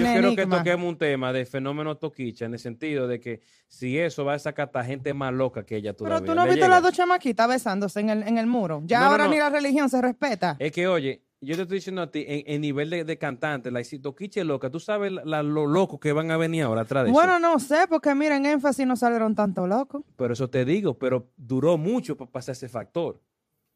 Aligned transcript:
yo 0.00 0.06
quiero 0.06 0.36
que 0.36 0.46
toquemos 0.46 0.88
un 0.88 0.98
tema 0.98 1.32
de 1.32 1.46
fenómeno 1.46 1.96
toquicha 1.96 2.44
en 2.44 2.54
el 2.54 2.58
sentido 2.58 3.06
de 3.06 3.20
que 3.20 3.40
si 3.68 3.98
eso 3.98 4.24
va 4.24 4.34
a 4.34 4.38
sacar 4.38 4.70
a 4.74 4.84
gente 4.84 5.14
más 5.14 5.32
loca 5.32 5.64
que 5.64 5.76
ella 5.76 5.94
todavía. 5.94 6.20
Pero 6.20 6.32
tú 6.32 6.38
no 6.38 6.46
viste 6.46 6.68
las 6.68 6.82
dos 6.82 6.92
chamaquitas 6.92 7.48
besándose 7.48 8.00
en 8.00 8.10
el, 8.10 8.22
en 8.22 8.38
el 8.38 8.46
muro. 8.46 8.82
Ya 8.84 9.06
ahora 9.06 9.28
ni 9.28 9.38
la 9.38 9.50
religión 9.50 9.88
se 9.88 10.00
respeta. 10.00 10.56
Es 10.58 10.72
que, 10.72 10.86
oye, 10.86 11.22
yo 11.44 11.56
te 11.56 11.62
estoy 11.62 11.78
diciendo 11.78 12.02
a 12.02 12.10
ti, 12.10 12.24
en, 12.26 12.60
nivel 12.60 12.90
de, 12.90 13.18
cantante, 13.18 13.70
la 13.70 13.82
toquicha 14.02 14.42
loca, 14.44 14.70
¿tú 14.70 14.80
sabes 14.80 15.12
la, 15.12 15.42
lo 15.42 15.66
loco 15.66 16.00
que 16.00 16.12
van 16.12 16.30
a 16.30 16.36
venir 16.36 16.62
ahora 16.62 16.82
atrás 16.82 17.04
de 17.04 17.12
Bueno, 17.12 17.38
no 17.38 17.58
sé, 17.58 17.86
porque 17.88 18.14
mira, 18.14 18.36
en 18.36 18.46
énfasis 18.46 18.86
no 18.86 18.96
salieron 18.96 19.34
tanto 19.34 19.66
locos. 19.66 20.02
Pero 20.16 20.32
eso 20.32 20.48
te 20.48 20.64
digo, 20.64 20.98
pero 20.98 21.30
duró 21.36 21.76
mucho 21.76 22.16
para 22.16 22.30
pasar 22.30 22.54
ese 22.54 22.68
factor 22.68 23.20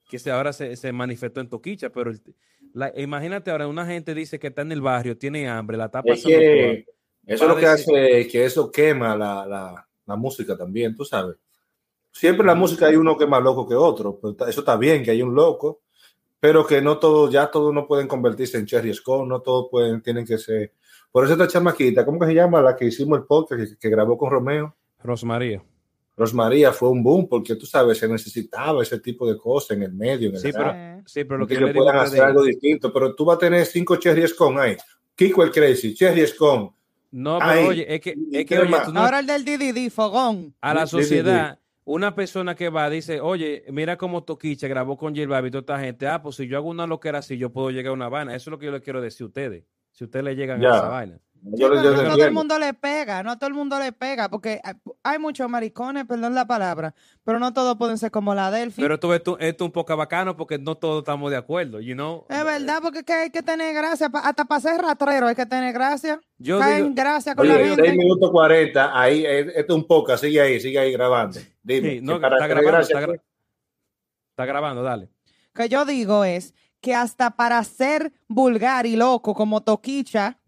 que 0.09 0.19
se, 0.19 0.31
ahora 0.31 0.53
se, 0.53 0.75
se, 0.77 0.91
manifestó 0.93 1.41
en 1.41 1.49
Toquicha, 1.49 1.91
pero 1.91 2.11
imagínate 2.97 3.51
ahora, 3.51 3.67
una 3.67 3.87
gente 3.87 4.15
dice 4.15 4.39
que 4.39 4.49
está 4.49 4.63
en 4.63 4.73
el 4.73 4.81
barrio, 4.81 5.17
tiene 5.17 5.49
hambre, 5.49 5.77
la 5.77 5.91
tapa 5.91 6.13
es 6.13 6.25
que 6.25 6.87
Eso 7.27 7.45
es 7.45 7.49
lo 7.49 7.57
que 7.57 7.67
hace 7.67 8.29
que 8.29 8.45
eso 8.45 8.71
quema 8.71 9.17
la, 9.17 9.47
la, 9.47 9.89
la, 10.07 10.17
música 10.17 10.57
también, 10.57 10.95
tú 10.95 11.05
sabes. 11.05 11.37
Siempre 12.11 12.47
la 12.47 12.55
música 12.55 12.87
hay 12.87 12.97
uno 12.97 13.17
que 13.17 13.25
es 13.25 13.31
más 13.31 13.43
loco 13.43 13.69
que 13.69 13.75
otro, 13.75 14.21
eso 14.49 14.61
está 14.61 14.77
bien, 14.77 15.03
que 15.03 15.11
hay 15.11 15.23
un 15.23 15.35
loco, 15.35 15.83
pero 16.41 16.67
que 16.67 16.81
no 16.81 16.99
todos, 16.99 17.31
ya 17.31 17.51
todos 17.51 17.73
no 17.75 17.87
pueden 17.87 18.09
convertirse 18.09 18.59
en 18.59 18.67
Cherry 18.67 18.95
Scone, 18.95 19.29
no 19.29 19.41
todos 19.41 19.69
pueden, 19.71 20.03
tienen 20.03 20.25
que 20.25 20.39
ser. 20.39 20.73
Por 21.11 21.25
eso 21.25 21.35
esta 21.35 21.49
chamaquita, 21.49 22.05
¿cómo 22.05 22.19
que 22.19 22.27
se 22.27 22.35
llama? 22.35 22.61
La 22.61 22.77
que 22.77 22.87
hicimos 22.87 23.19
el 23.19 23.25
podcast 23.25 23.73
que, 23.73 23.79
que 23.79 23.89
grabó 23.89 24.17
con 24.17 24.31
Romeo. 24.31 24.75
Rosmaría. 25.03 25.63
Rosmaría 26.19 26.73
fue 26.73 26.91
un 26.91 27.01
boom 27.01 27.29
porque 27.29 27.55
tú 27.55 27.65
sabes, 27.65 27.99
se 27.99 28.09
necesitaba 28.09 28.83
ese 28.83 28.99
tipo 28.99 29.25
de 29.31 29.39
cosas 29.39 29.77
en 29.77 29.85
el 29.85 29.93
medio. 29.93 30.31
En 30.31 30.35
el 30.35 30.41
sí, 30.41 30.51
pero, 30.53 30.75
sí, 31.07 31.23
pero 31.23 31.39
lo 31.39 31.47
que, 31.47 31.57
que 31.57 31.69
puedan 31.69 31.97
hacer 31.97 32.23
algo 32.23 32.43
distinto. 32.43 32.93
Pero 32.93 33.15
tú 33.15 33.25
vas 33.25 33.37
a 33.37 33.39
tener 33.39 33.65
cinco 33.65 33.97
cherries 33.97 34.35
con 34.35 34.59
ahí. 34.59 34.77
Kiko 35.15 35.45
el 35.45 35.53
Crazy, 35.53 35.95
cherries 35.95 36.35
con. 36.35 36.73
No, 37.13 37.39
pero 37.39 37.69
oye, 37.69 37.95
es 37.95 38.01
que, 38.01 38.17
es 38.33 38.45
que 38.45 38.59
oye, 38.59 38.77
tú 38.85 38.93
no, 38.93 39.01
Ahora 39.01 39.21
el 39.21 39.27
del 39.27 39.45
DDD, 39.45 39.91
fogón. 39.91 40.55
A 40.61 40.75
la 40.75 40.89
sociedad, 40.89 41.61
una 41.85 42.17
persona 42.17 42.57
que 42.57 42.69
va 42.69 42.91
dice, 42.91 43.21
oye, 43.21 43.65
mira 43.71 43.97
cómo 43.97 44.25
Toquicha 44.25 44.67
grabó 44.67 44.97
con 44.97 45.15
Gilbert 45.15 45.47
y 45.47 45.51
toda 45.53 45.61
esta 45.61 45.79
gente. 45.79 46.09
Ah, 46.09 46.21
pues 46.21 46.35
si 46.35 46.49
yo 46.49 46.57
hago 46.57 46.69
una 46.69 46.89
loquera 46.89 47.21
así, 47.21 47.39
yo 47.39 47.51
puedo 47.51 47.71
llegar 47.71 47.93
a 47.93 47.95
una 47.95 48.09
vaina. 48.09 48.35
Eso 48.35 48.51
es 48.51 48.53
lo 48.53 48.59
que 48.59 48.67
yo 48.67 48.73
le 48.73 48.83
quiero 48.83 49.01
decir 49.01 49.23
a 49.23 49.27
ustedes. 49.29 49.65
Si 49.93 50.03
ustedes 50.03 50.25
le 50.25 50.35
llegan 50.35 50.65
a 50.65 50.69
esa 50.69 50.89
vaina 50.89 51.21
no 51.43 51.57
todo 51.57 52.25
el 52.25 52.33
mundo 52.33 52.59
le 52.59 52.75
pega, 52.75 53.23
no 53.23 53.39
todo 53.39 53.49
el 53.49 53.55
mundo 53.55 53.79
le 53.79 53.93
pega, 53.93 54.29
porque 54.29 54.61
hay 55.03 55.19
muchos 55.19 55.49
maricones, 55.49 56.05
perdón 56.07 56.35
la 56.35 56.47
palabra, 56.47 56.95
pero 57.25 57.39
no 57.39 57.53
todos 57.53 57.77
pueden 57.77 57.99
ser 57.99 58.11
como 58.11 58.35
la 58.35 58.51
Delphi. 58.51 58.83
Pero 58.83 58.95
esto, 58.95 59.15
esto, 59.15 59.39
es 59.39 59.61
un 59.61 59.73
poco 59.73 59.97
bacano 59.97 60.37
porque 60.37 60.59
no 60.59 60.75
todos 60.75 61.01
estamos 61.03 61.31
de 61.31 61.37
acuerdo, 61.37 61.81
you 61.81 61.95
know. 61.95 62.27
Es 62.29 62.45
verdad, 62.45 62.81
porque 62.83 63.13
hay 63.13 63.31
que 63.31 63.43
tener 63.43 63.75
gracia, 63.75 64.11
hasta 64.13 64.45
para 64.45 64.61
ser 64.61 64.81
ratrero 64.81 65.27
hay 65.27 65.35
que 65.35 65.47
tener 65.47 65.73
gracia. 65.73 66.21
Yo 66.39 66.61
digo, 66.61 66.91
gracia 66.93 67.35
con 67.35 67.49
la 67.49 67.55
gente. 67.55 67.83
6 67.83 67.97
minutos 67.97 68.31
40, 68.31 69.01
ahí, 69.01 69.25
eh, 69.25 69.53
esto 69.57 69.75
es 69.75 69.79
un 69.79 69.87
poco, 69.87 70.17
sigue 70.17 70.41
ahí, 70.41 70.61
sigue 70.61 70.79
ahí 70.79 70.93
grabando. 70.93 71.41
Dime, 71.63 72.01
no, 72.01 72.15
está, 72.15 72.47
grabando, 72.47 72.81
está 72.81 74.47
grabando, 74.47 74.83
dale. 74.83 75.09
Que 75.55 75.69
yo 75.69 75.85
digo 75.85 76.25
es 76.25 76.55
que 76.81 76.95
hasta 76.95 77.31
para 77.33 77.63
ser 77.65 78.13
vulgar 78.29 78.87
y 78.87 78.97
loco 78.97 79.35
como 79.35 79.63
Toquicha, 79.63 80.39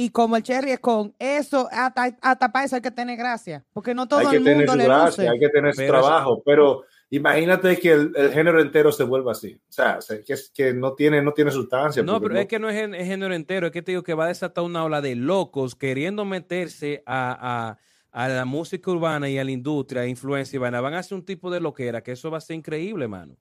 y 0.00 0.10
como 0.10 0.36
el 0.36 0.44
cherry 0.44 0.70
es 0.70 0.78
con 0.78 1.12
eso, 1.18 1.68
hasta, 1.72 2.16
hasta 2.22 2.52
para 2.52 2.64
eso 2.64 2.76
hay 2.76 2.82
que 2.82 2.92
tener 2.92 3.18
gracia, 3.18 3.64
porque 3.72 3.94
no 3.94 4.06
todo 4.06 4.30
el 4.30 4.40
mundo 4.40 4.76
le 4.76 4.84
gracia, 4.84 5.28
Hay 5.28 5.40
que 5.40 5.48
tener 5.48 5.74
su 5.74 5.84
trabajo, 5.88 6.40
pero 6.46 6.84
imagínate 7.10 7.76
que 7.80 7.90
el, 7.94 8.30
género 8.32 8.60
entero 8.60 8.92
se 8.92 9.02
vuelva 9.02 9.32
así, 9.32 9.60
o 9.68 9.72
sea, 9.72 9.98
que, 10.24 10.36
que 10.54 10.72
no, 10.72 10.94
tiene, 10.94 11.20
no 11.20 11.32
tiene 11.32 11.50
sustancia. 11.50 12.00
No, 12.04 12.20
pero 12.20 12.38
es 12.38 12.46
que 12.46 12.60
no 12.60 12.70
es 12.70 12.76
el, 12.80 12.94
género 12.94 13.34
entero, 13.34 13.66
es 13.66 13.72
que 13.72 13.82
te 13.82 13.90
digo 13.90 14.04
que 14.04 14.14
va 14.14 14.26
a 14.26 14.28
desatar 14.28 14.62
una 14.62 14.84
ola 14.84 15.00
de 15.00 15.16
locos 15.16 15.74
queriendo 15.74 16.24
meterse 16.24 17.02
a, 17.04 17.76
a, 18.12 18.28
la 18.28 18.44
música 18.44 18.92
urbana 18.92 19.28
y 19.28 19.36
a 19.36 19.42
la 19.42 19.50
industria, 19.50 20.06
influencia 20.06 20.56
y 20.56 20.60
van 20.60 20.76
a 20.76 20.96
hacer 20.96 21.18
un 21.18 21.24
tipo 21.24 21.50
de 21.50 21.58
loquera, 21.58 22.04
que 22.04 22.12
eso 22.12 22.30
va 22.30 22.38
a 22.38 22.40
ser 22.40 22.54
increíble, 22.54 23.08
mano. 23.08 23.36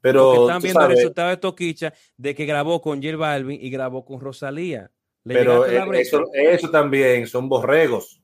Pero 0.00 0.24
Porque 0.24 0.40
están 0.40 0.62
viendo 0.62 0.80
el 0.86 0.90
resultado 0.96 1.28
de 1.28 1.36
Toquicha 1.36 1.92
de 2.16 2.34
que 2.34 2.46
grabó 2.46 2.80
con 2.80 3.02
J 3.02 3.14
Balvin 3.18 3.58
y 3.60 3.68
grabó 3.68 4.06
con 4.06 4.20
Rosalía. 4.20 4.90
Pero 5.34 5.66
e, 5.66 6.00
eso, 6.00 6.24
eso, 6.32 6.70
también 6.70 7.26
son 7.26 7.48
borregos. 7.48 8.20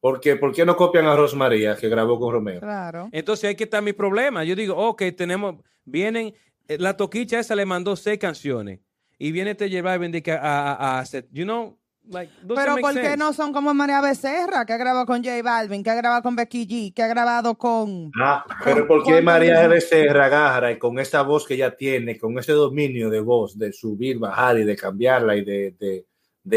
Porque, 0.00 0.36
¿Por 0.36 0.54
qué 0.54 0.64
no 0.64 0.76
copian 0.76 1.06
a 1.06 1.16
Rosmaría 1.16 1.74
que 1.76 1.88
grabó 1.88 2.20
con 2.20 2.32
Romeo? 2.32 2.60
Claro. 2.60 3.08
Entonces 3.12 3.48
ahí 3.48 3.54
que 3.56 3.64
está 3.64 3.80
mi 3.80 3.92
problema. 3.92 4.44
Yo 4.44 4.54
digo, 4.54 4.76
ok, 4.76 5.02
tenemos, 5.16 5.56
vienen, 5.84 6.34
eh, 6.68 6.78
la 6.78 6.96
toquicha 6.96 7.40
esa 7.40 7.56
le 7.56 7.66
mandó 7.66 7.96
seis 7.96 8.18
canciones 8.18 8.80
y 9.18 9.32
viene 9.32 9.54
te 9.54 9.70
lleva 9.70 9.96
y 9.96 10.30
a, 10.30 10.36
a, 10.36 11.00
a, 11.00 11.04
you 11.32 11.44
know, 11.44 11.78
like, 12.10 12.32
Pero 12.46 12.76
¿por 12.76 12.94
qué 12.94 13.16
no 13.16 13.32
son 13.32 13.52
como 13.52 13.72
María 13.74 14.00
Becerra, 14.00 14.64
que 14.66 14.74
ha 14.74 14.76
grabado 14.76 15.06
con 15.06 15.24
J 15.24 15.42
Balvin, 15.42 15.82
que 15.82 15.90
ha 15.90 15.94
grabado 15.94 16.22
con 16.22 16.36
Becky 16.36 16.66
G, 16.66 16.94
que 16.94 17.02
ha 17.02 17.08
grabado 17.08 17.56
con... 17.56 18.10
Ah, 18.20 18.44
pero 18.62 18.86
¿por 18.86 19.02
qué 19.02 19.22
María 19.22 19.66
Becerra 19.66 20.26
agarra 20.26 20.72
y 20.72 20.78
con 20.78 20.98
esa 20.98 21.22
voz 21.22 21.46
que 21.46 21.54
ella 21.54 21.74
tiene, 21.74 22.18
con 22.18 22.38
ese 22.38 22.52
dominio 22.52 23.10
de 23.10 23.20
voz, 23.20 23.58
de 23.58 23.72
subir, 23.72 24.18
bajar 24.18 24.58
y 24.58 24.64
de 24.64 24.76
cambiarla 24.76 25.36
y 25.36 25.44
de 25.44 25.74
de 25.78 26.06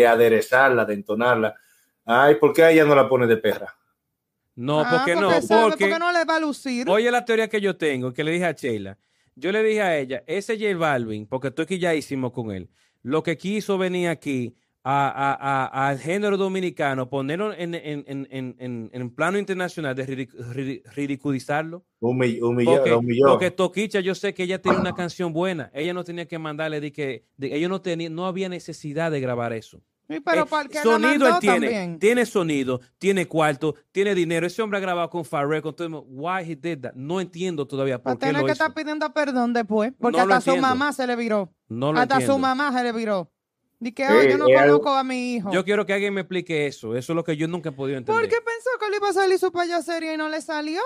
aderezarla, 0.07 0.85
de 0.85 0.93
entonarla. 0.93 1.55
Ay, 2.05 2.35
¿por 2.35 2.53
qué 2.53 2.69
ella 2.69 2.85
no 2.85 2.95
la 2.95 3.07
pone 3.07 3.27
de 3.27 3.37
perra? 3.37 3.75
No, 4.55 4.81
ah, 4.81 4.89
porque, 4.89 5.15
no, 5.15 5.29
porque, 5.47 5.99
no 5.99 6.11
le 6.11 6.25
va 6.25 6.35
a 6.35 6.39
lucir. 6.39 6.89
Oye, 6.89 7.09
la 7.11 7.23
teoría 7.23 7.47
que 7.47 7.61
yo 7.61 7.77
tengo, 7.77 8.13
que 8.13 8.23
le 8.23 8.31
dije 8.31 8.45
a 8.45 8.51
Sheila, 8.51 8.97
yo 9.35 9.51
le 9.51 9.63
dije 9.63 9.81
a 9.81 9.97
ella, 9.97 10.23
ese 10.27 10.57
J 10.57 10.77
Balvin, 10.77 11.27
porque 11.27 11.47
estoy 11.47 11.63
aquí 11.63 11.79
ya 11.79 11.95
hicimos 11.95 12.33
con 12.33 12.51
él, 12.51 12.69
lo 13.01 13.23
que 13.23 13.37
quiso 13.37 13.77
venir 13.77 14.09
aquí 14.09 14.57
a, 14.83 15.87
al 15.87 15.99
género 15.99 16.37
dominicano, 16.37 17.09
ponerlo 17.09 17.53
en, 17.53 17.75
en, 17.75 18.03
en, 18.07 18.89
en, 18.91 19.09
plano 19.11 19.37
internacional, 19.37 19.95
de 19.95 20.29
ridiculizarlo. 20.95 21.85
porque, 21.99 23.51
Toquicha, 23.51 23.99
yo 23.99 24.15
sé 24.15 24.33
que 24.33 24.43
ella 24.43 24.61
tiene 24.61 24.79
una 24.79 24.93
canción 24.93 25.33
buena. 25.33 25.69
Ella 25.73 25.93
no 25.93 26.03
tenía 26.03 26.27
que 26.27 26.39
mandarle 26.39 26.79
de 26.79 26.91
que 26.91 27.25
ella 27.39 27.67
no 27.67 27.81
tenía, 27.81 28.09
no 28.09 28.25
había 28.25 28.49
necesidad 28.49 29.11
de 29.11 29.19
grabar 29.19 29.53
eso. 29.53 29.81
pero 30.25 30.43
eh, 30.43 30.79
sonido 30.81 31.27
él 31.27 31.33
tiene, 31.39 31.97
tiene 31.99 32.25
sonido, 32.25 32.79
tiene 32.97 33.27
cuarto, 33.27 33.75
tiene 33.91 34.15
dinero. 34.15 34.47
Ese 34.47 34.61
hombre 34.61 34.77
ha 34.77 34.81
grabado 34.81 35.09
con 35.09 35.25
Farrell, 35.25 35.61
con 35.61 35.75
todo 35.75 36.01
Why 36.07 36.51
he 36.51 36.55
did 36.55 36.79
that? 36.79 36.93
No 36.95 37.19
entiendo 37.19 37.67
todavía 37.67 38.01
por 38.01 38.17
qué 38.17 38.31
lo 38.31 38.45
que 38.45 38.53
estar 38.53 38.73
pidiendo 38.73 39.11
perdón 39.13 39.51
después, 39.53 39.91
porque 39.99 40.21
hasta 40.21 40.39
su 40.39 40.57
mamá 40.57 40.93
se 40.93 41.05
le 41.05 41.17
viró. 41.17 41.53
hasta 41.95 42.21
su 42.21 42.37
mamá 42.37 42.71
se 42.71 42.83
le 42.83 42.93
viró. 42.93 43.29
Di 43.79 43.93
que 43.93 44.03
yo 44.29 44.37
no 44.37 44.45
conozco 44.45 44.89
a 44.89 45.03
mi 45.05 45.35
hijo. 45.35 45.51
Yo 45.51 45.63
quiero 45.63 45.85
que 45.85 45.93
alguien 45.93 46.13
me 46.13 46.21
explique 46.21 46.67
eso. 46.67 46.97
Eso 46.97 47.13
es 47.13 47.15
lo 47.15 47.23
que 47.23 47.37
yo 47.37 47.47
nunca 47.47 47.69
he 47.69 47.71
podido 47.71 47.97
entender. 47.97 48.21
¿Por 48.21 48.29
qué 48.29 48.41
pensó 48.41 48.69
que 48.77 48.89
le 48.89 48.97
iba 48.97 49.09
a 49.09 49.13
salir 49.13 49.39
su 49.39 49.51
payasería 49.53 50.13
y 50.13 50.17
no 50.17 50.27
le 50.27 50.41
salió? 50.41 50.81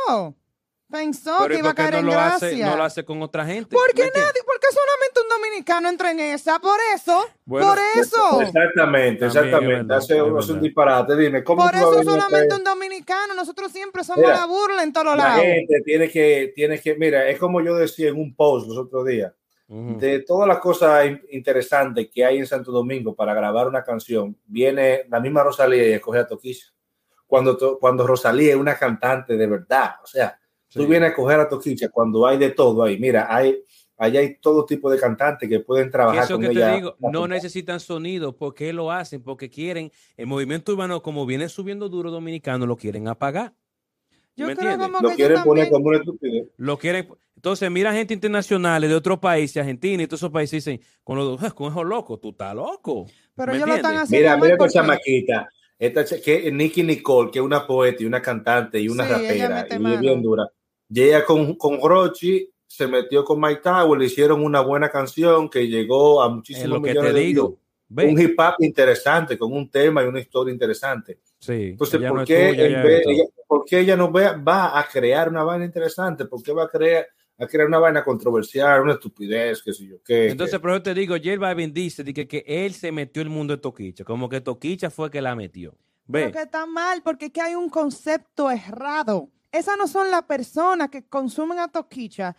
Pensó 0.91 1.47
que 1.47 1.57
iba 1.57 1.71
a 1.71 1.73
caer 1.73 1.93
no 1.93 1.99
en 1.99 2.05
lo 2.05 2.11
gracia. 2.11 2.47
Hace, 2.47 2.63
no 2.63 2.77
lo 2.77 2.83
hace 2.83 3.03
con 3.03 3.19
otra 3.23 3.43
gente. 3.47 3.75
¿Por 3.75 3.91
qué 3.95 4.03
nadie? 4.03 4.43
¿Por 4.45 4.59
qué 4.59 4.67
solamente 4.69 5.21
un 5.23 5.41
dominicano 5.41 5.89
entra 5.89 6.11
en 6.11 6.19
esa? 6.19 6.59
Por 6.59 6.77
eso. 6.93 7.25
por 7.47 7.79
eso. 7.95 8.41
Exactamente, 8.41 9.25
exactamente. 9.25 9.91
hace, 9.91 10.21
un 10.21 10.61
disparate. 10.61 11.15
Dime, 11.17 11.43
¿cómo 11.43 11.63
Por 11.63 11.73
eso 11.73 12.03
solamente 12.03 12.53
un 12.53 12.63
dominicano. 12.63 13.33
Nosotros 13.33 13.71
siempre 13.71 14.03
somos 14.03 14.29
la 14.29 14.45
burla 14.45 14.83
en 14.83 14.93
todos 14.93 15.17
lados. 15.17 15.37
La 15.37 15.43
gente 15.43 15.81
tiene 15.83 16.09
que, 16.11 16.53
tiene 16.55 16.79
que, 16.79 16.93
mira, 16.93 17.27
es 17.27 17.39
como 17.39 17.59
yo 17.61 17.75
decía 17.75 18.09
en 18.09 18.19
un 18.19 18.35
post 18.35 18.67
los 18.67 18.77
otros 18.77 19.07
días 19.07 19.33
de 19.67 20.19
todas 20.19 20.47
las 20.47 20.59
cosas 20.59 21.05
interesantes 21.31 22.09
que 22.13 22.23
hay 22.23 22.37
en 22.37 22.45
Santo 22.45 22.71
Domingo 22.71 23.15
para 23.15 23.33
grabar 23.33 23.67
una 23.67 23.83
canción, 23.83 24.37
viene 24.45 25.05
la 25.09 25.19
misma 25.19 25.43
Rosalía 25.43 25.87
y 25.87 25.93
escoge 25.93 26.19
a 26.19 26.27
Toquicha. 26.27 26.67
Cuando, 27.25 27.79
cuando 27.79 28.05
Rosalía 28.05 28.51
es 28.51 28.57
una 28.57 28.77
cantante 28.77 29.35
de 29.35 29.47
verdad, 29.47 29.95
o 30.03 30.07
sea, 30.07 30.37
tú 30.69 30.85
vienes 30.85 31.11
a 31.11 31.15
coger 31.15 31.39
a 31.39 31.49
Toquicha 31.49 31.89
cuando 31.89 32.27
hay 32.27 32.37
de 32.37 32.51
todo 32.51 32.83
ahí. 32.83 32.99
Mira, 32.99 33.33
hay, 33.33 33.63
allá 33.97 34.19
hay 34.19 34.37
todo 34.39 34.65
tipo 34.65 34.91
de 34.91 34.99
cantantes 34.99 35.49
que 35.49 35.59
pueden 35.61 35.89
trabajar 35.89 36.25
Eso 36.25 36.37
que 36.37 36.49
te 36.49 36.75
digo, 36.75 36.95
no 36.99 37.27
necesitan 37.27 37.79
sonido. 37.79 38.35
¿Por 38.35 38.53
qué 38.53 38.73
lo 38.73 38.91
hacen? 38.91 39.23
Porque 39.23 39.49
quieren, 39.49 39.91
el 40.17 40.27
movimiento 40.27 40.73
urbano, 40.73 41.01
como 41.01 41.25
viene 41.25 41.49
subiendo 41.49 41.89
duro 41.89 42.11
dominicano, 42.11 42.67
lo 42.67 42.75
quieren 42.75 43.07
apagar. 43.07 43.53
Yo 44.35 44.47
creo 44.55 44.77
como 44.77 44.99
lo 44.99 45.09
quieren 45.11 45.43
poner 45.43 45.69
como 45.69 45.87
un 45.87 45.95
estúpido. 45.95 46.45
Lo 46.57 46.77
quieren. 46.77 47.07
Entonces, 47.43 47.69
mira 47.69 47.91
gente 47.91 48.13
internacional 48.13 48.81
de 48.83 48.95
otros 48.95 49.19
países, 49.19 49.57
Argentina 49.57 50.01
y 50.01 50.07
todos 50.07 50.21
esos 50.21 50.31
países 50.31 50.63
dicen, 50.63 50.79
con 51.03 51.17
los 51.17 51.37
con 51.53 51.73
esos 51.73 51.83
locos, 51.83 52.21
tú 52.21 52.29
estás 52.29 52.55
loco. 52.55 53.05
Pero 53.35 53.53
ellos 53.53 53.67
lo 53.67 53.75
están 53.75 53.97
haciendo. 53.97 54.29
Mira, 54.29 54.37
mira 54.37 54.53
esta 54.53 54.69
chamaquita. 54.69 55.49
Esta 55.77 56.05
que 56.21 56.49
Nicky 56.53 56.83
Nicole, 56.83 57.29
que 57.31 57.39
es 57.39 57.45
una 57.45 57.67
poeta 57.67 58.01
y 58.01 58.05
una 58.05 58.21
cantante 58.21 58.79
y 58.79 58.87
una 58.87 59.05
rapera, 59.05 59.67
y 59.69 59.93
es 59.93 59.99
bien 59.99 60.21
dura. 60.21 60.47
Llega 60.87 61.25
con, 61.25 61.55
con 61.55 61.81
Rochi, 61.81 62.49
se 62.65 62.87
metió 62.87 63.25
con 63.25 63.41
Mike 63.41 63.59
Tower, 63.61 63.99
le 63.99 64.05
hicieron 64.05 64.41
una 64.41 64.61
buena 64.61 64.87
canción 64.87 65.49
que 65.49 65.67
llegó 65.67 66.23
a 66.23 66.29
muchísimos 66.29 66.79
millones 66.79 67.13
de 67.13 67.19
digo. 67.19 67.59
Un 67.89 68.21
hip 68.21 68.39
hop 68.39 68.53
interesante, 68.59 69.37
con 69.37 69.51
un 69.51 69.69
tema 69.69 70.01
y 70.01 70.07
una 70.07 70.21
historia 70.21 70.53
interesante. 70.53 71.19
Sí, 71.39 71.71
Entonces, 71.71 72.09
¿por, 72.09 72.23
qué 72.23 72.51
ella, 72.51 73.25
¿por 73.45 73.65
qué 73.65 73.81
ella 73.81 73.97
no 73.97 74.13
va, 74.13 74.31
va 74.37 74.79
a 74.79 74.87
crear 74.87 75.27
una 75.27 75.43
vaina 75.43 75.65
interesante? 75.65 76.23
¿Por 76.23 76.41
qué 76.41 76.53
va 76.53 76.63
a 76.63 76.69
crear, 76.69 77.05
a 77.37 77.47
crear 77.47 77.67
una 77.67 77.79
vaina 77.79 78.03
controversial, 78.03 78.81
una 78.81 78.93
estupidez, 78.93 79.61
qué 79.63 79.73
sé 79.73 79.85
yo 79.85 80.01
qué. 80.03 80.29
Entonces, 80.29 80.59
por 80.59 80.71
eso 80.71 80.83
te 80.83 80.93
digo, 80.93 81.15
J 81.15 81.37
Balvin 81.37 81.73
dice 81.73 82.03
que, 82.13 82.27
que 82.27 82.43
él 82.47 82.73
se 82.73 82.91
metió 82.91 83.21
el 83.21 83.29
mundo 83.29 83.55
de 83.55 83.61
Toquicha, 83.61 84.03
como 84.03 84.29
que 84.29 84.41
Toquicha 84.41 84.89
fue 84.89 85.09
que 85.09 85.21
la 85.21 85.35
metió. 85.35 85.75
Ve. 86.05 86.25
Pero 86.25 86.31
que 86.33 86.41
está 86.43 86.65
mal, 86.65 87.01
porque 87.01 87.27
es 87.27 87.31
que 87.31 87.41
hay 87.41 87.55
un 87.55 87.69
concepto 87.69 88.51
errado. 88.51 89.29
Esas 89.51 89.77
no 89.77 89.87
son 89.87 90.11
las 90.11 90.23
personas 90.23 90.89
que 90.89 91.03
consumen 91.07 91.59
a 91.59 91.69
Toquicha. 91.69 92.35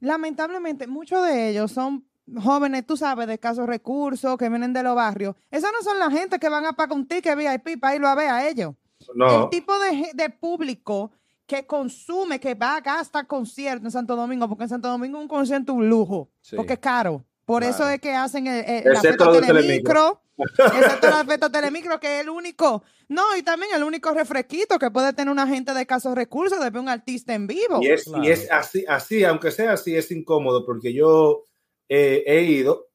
Lamentablemente, 0.00 0.86
muchos 0.86 1.24
de 1.26 1.50
ellos 1.50 1.70
son 1.70 2.06
jóvenes, 2.42 2.86
tú 2.86 2.96
sabes, 2.96 3.26
de 3.26 3.34
escasos 3.34 3.66
recursos, 3.66 4.36
que 4.36 4.48
vienen 4.48 4.72
de 4.72 4.82
los 4.82 4.94
barrios. 4.94 5.36
Esas 5.50 5.70
no 5.72 5.82
son 5.82 5.98
la 5.98 6.10
gente 6.10 6.38
que 6.38 6.48
van 6.48 6.64
a 6.64 6.72
pagar 6.72 6.96
un 6.96 7.06
ticket 7.06 7.36
VIP 7.36 7.80
para 7.80 7.96
irlo 7.96 8.08
a 8.08 8.14
ver 8.14 8.28
a 8.28 8.48
ellos. 8.48 8.74
No. 9.14 9.44
El 9.44 9.50
tipo 9.50 9.72
de, 9.78 10.10
de 10.14 10.30
público 10.30 11.12
que 11.46 11.66
consume, 11.66 12.38
que 12.40 12.54
va 12.54 12.76
a 12.76 12.80
gastar 12.80 13.26
conciertos 13.26 13.84
en 13.86 13.90
Santo 13.90 14.16
Domingo, 14.16 14.48
porque 14.48 14.64
en 14.64 14.68
Santo 14.70 14.88
Domingo 14.88 15.18
un 15.18 15.28
concierto 15.28 15.72
es 15.72 15.78
un 15.78 15.88
lujo, 15.88 16.30
Sí. 16.40 16.56
porque 16.56 16.74
es 16.74 16.78
caro. 16.78 17.24
Por 17.44 17.64
eso 17.64 17.78
Claro. 17.78 17.90
es 17.92 18.00
que 18.00 18.12
hacen 18.14 18.46
el, 18.46 18.64
el- 18.64 18.84
la 18.84 18.92
Excepto 18.94 19.00
fiesta 19.02 19.24
los 19.26 19.40
de 19.40 19.46
telemicro, 19.46 20.22
excepto 20.38 21.10
la 21.10 21.24
fiesta 21.24 21.50
telemicro, 21.50 22.00
que 22.00 22.16
es 22.16 22.22
el 22.22 22.30
único, 22.30 22.84
no, 23.08 23.36
y 23.36 23.42
también 23.42 23.72
el 23.74 23.82
único 23.82 24.12
refresquito 24.14 24.78
que 24.78 24.90
puede 24.90 25.12
tener 25.12 25.30
una 25.32 25.46
gente 25.46 25.74
de 25.74 25.80
escasos 25.82 26.14
recursos 26.14 26.60
de 26.60 26.70
ver 26.70 26.80
un 26.80 26.88
artista 26.88 27.34
en 27.34 27.46
vivo. 27.48 27.80
Y 27.82 27.88
es, 27.88 28.04
Claro. 28.04 28.24
y 28.24 28.28
es 28.30 28.50
así, 28.50 28.84
así, 28.88 29.24
aunque 29.24 29.50
sea 29.50 29.72
así, 29.72 29.94
es 29.96 30.10
incómodo 30.12 30.64
porque 30.64 30.92
yo 30.94 31.44
eh, 31.88 32.22
he 32.26 32.42
ido 32.44 32.88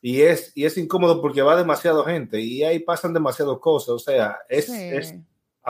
y 0.00 0.22
es, 0.22 0.50
y 0.56 0.64
es 0.64 0.76
incómodo 0.78 1.20
porque 1.20 1.42
va 1.42 1.54
demasiado 1.56 2.04
gente 2.04 2.40
y 2.40 2.64
ahí 2.64 2.78
pasan 2.80 3.12
demasiadas 3.12 3.58
cosas. 3.60 3.90
O 3.90 3.98
sea, 3.98 4.38
es, 4.48 4.64
Sí. 4.66 4.72
es 4.74 5.14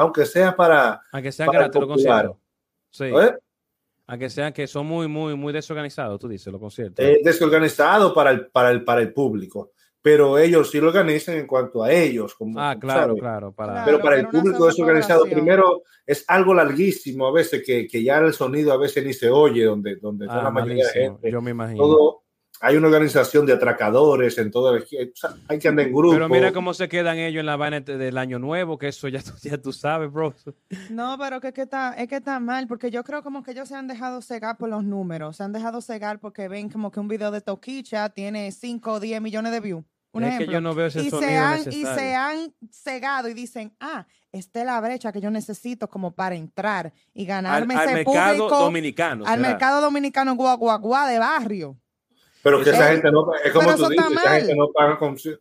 aunque 0.00 0.26
sea 0.26 0.54
para. 0.56 1.00
Aunque 1.12 1.32
sean 1.32 1.46
Para 1.46 1.58
el 1.66 1.70
gratis 1.70 1.80
popular. 1.80 2.26
conciertos. 2.26 2.36
Sí. 2.90 3.04
¿eh? 3.04 3.38
Aunque 4.06 4.28
sean 4.30 4.52
que 4.52 4.66
son 4.66 4.86
muy, 4.86 5.06
muy, 5.06 5.34
muy 5.36 5.52
desorganizados, 5.52 6.18
tú 6.18 6.28
dices, 6.28 6.52
los 6.52 6.60
conciertos. 6.60 7.04
eh, 7.04 7.20
desorganizado 7.22 8.12
para 8.12 8.30
el, 8.30 8.46
para, 8.48 8.70
el, 8.70 8.82
para 8.84 9.00
el 9.02 9.12
público. 9.12 9.72
Pero 10.02 10.38
ellos 10.38 10.70
sí 10.70 10.80
lo 10.80 10.88
organizan 10.88 11.36
en 11.36 11.46
cuanto 11.46 11.82
a 11.84 11.92
ellos. 11.92 12.34
Como, 12.34 12.58
ah, 12.58 12.74
claro, 12.80 13.08
¿sabes? 13.08 13.20
claro. 13.20 13.52
Para... 13.52 13.72
Claro. 13.72 13.84
Pero 13.86 14.00
para 14.00 14.16
el 14.16 14.26
pero 14.28 14.42
público 14.42 14.66
desorganizado, 14.66 15.24
primero 15.26 15.82
es 16.06 16.24
algo 16.26 16.54
larguísimo 16.54 17.26
a 17.26 17.32
veces 17.32 17.62
que, 17.64 17.86
que 17.86 18.02
ya 18.02 18.16
el 18.18 18.32
sonido 18.32 18.72
a 18.72 18.78
veces 18.78 19.04
ni 19.04 19.12
se 19.12 19.28
oye 19.28 19.64
donde, 19.64 19.96
donde 19.96 20.24
está 20.24 20.40
Ah, 20.40 20.44
la 20.44 20.50
mayoría 20.50 20.86
de 20.86 20.92
gente. 20.92 21.30
Yo 21.30 21.42
me 21.42 21.50
imagino. 21.50 21.82
todo 21.84 22.22
hay 22.62 22.76
una 22.76 22.88
organización 22.88 23.46
de 23.46 23.54
atracadores 23.54 24.36
en 24.38 24.50
todo 24.50 24.76
el 24.76 24.82
o 24.82 24.86
sea, 25.14 25.30
hay 25.48 25.58
que 25.58 25.66
andar 25.68 25.86
en 25.86 25.92
grupo 25.94 26.12
Pero 26.12 26.28
mira 26.28 26.52
cómo 26.52 26.74
se 26.74 26.88
quedan 26.88 27.16
ellos 27.18 27.40
en 27.40 27.46
la 27.46 27.56
vaina 27.56 27.80
de- 27.80 27.96
del 27.96 28.18
año 28.18 28.38
nuevo, 28.38 28.76
que 28.78 28.88
eso 28.88 29.08
ya, 29.08 29.22
tú- 29.22 29.32
ya 29.42 29.56
tú 29.56 29.72
sabes, 29.72 30.12
bro. 30.12 30.34
No, 30.90 31.16
pero 31.18 31.40
que, 31.40 31.48
es 31.48 31.54
que 31.54 31.62
está, 31.62 31.94
es 31.94 32.06
que 32.06 32.16
está 32.16 32.38
mal, 32.38 32.66
porque 32.66 32.90
yo 32.90 33.02
creo 33.02 33.22
como 33.22 33.42
que 33.42 33.52
ellos 33.52 33.66
se 33.68 33.74
han 33.76 33.86
dejado 33.86 34.20
cegar 34.20 34.56
por 34.58 34.68
los 34.68 34.84
números, 34.84 35.36
se 35.38 35.42
han 35.42 35.52
dejado 35.52 35.80
cegar 35.80 36.20
porque 36.20 36.48
ven 36.48 36.68
como 36.68 36.90
que 36.90 37.00
un 37.00 37.08
video 37.08 37.30
de 37.30 37.40
Toquicha 37.40 38.08
tiene 38.10 38.52
5 38.52 38.92
o 38.92 39.00
10 39.00 39.20
millones 39.22 39.52
de 39.52 39.60
views. 39.60 39.84
Un 40.12 40.24
Es 40.24 40.38
que 40.38 40.46
yo 40.48 40.60
no 40.60 40.74
veo 40.74 40.86
ese 40.86 41.02
y, 41.02 41.10
se 41.10 41.36
han, 41.36 41.60
y 41.70 41.84
se 41.84 42.14
han 42.16 42.52
cegado 42.72 43.28
y 43.28 43.34
dicen, 43.34 43.72
ah, 43.78 44.04
esta 44.32 44.58
es 44.60 44.66
la 44.66 44.80
brecha 44.80 45.12
que 45.12 45.20
yo 45.20 45.30
necesito 45.30 45.88
como 45.88 46.10
para 46.12 46.34
entrar 46.34 46.92
y 47.14 47.22
Al, 47.22 47.26
ganarme 47.28 47.74
al 47.76 47.84
ese 47.86 47.94
mercado 47.94 48.36
público 48.38 48.58
dominicano. 48.58 49.24
al 49.24 49.36
será. 49.38 49.48
mercado 49.48 49.80
dominicano 49.80 50.34
guaguaguá 50.34 51.06
de 51.08 51.18
barrio. 51.20 51.78
Pero 52.42 52.62
que 52.62 52.70
esa 52.70 52.88
gente 52.92 53.10
no 53.10 53.32
es 53.34 53.52
como 53.52 53.74
tú 53.76 53.88
dices 53.88 54.06
esa 54.12 54.30
gente 54.36 54.54
no 54.56 54.68
paga 54.72 54.98
con 54.98 55.14
Ese 55.14 55.38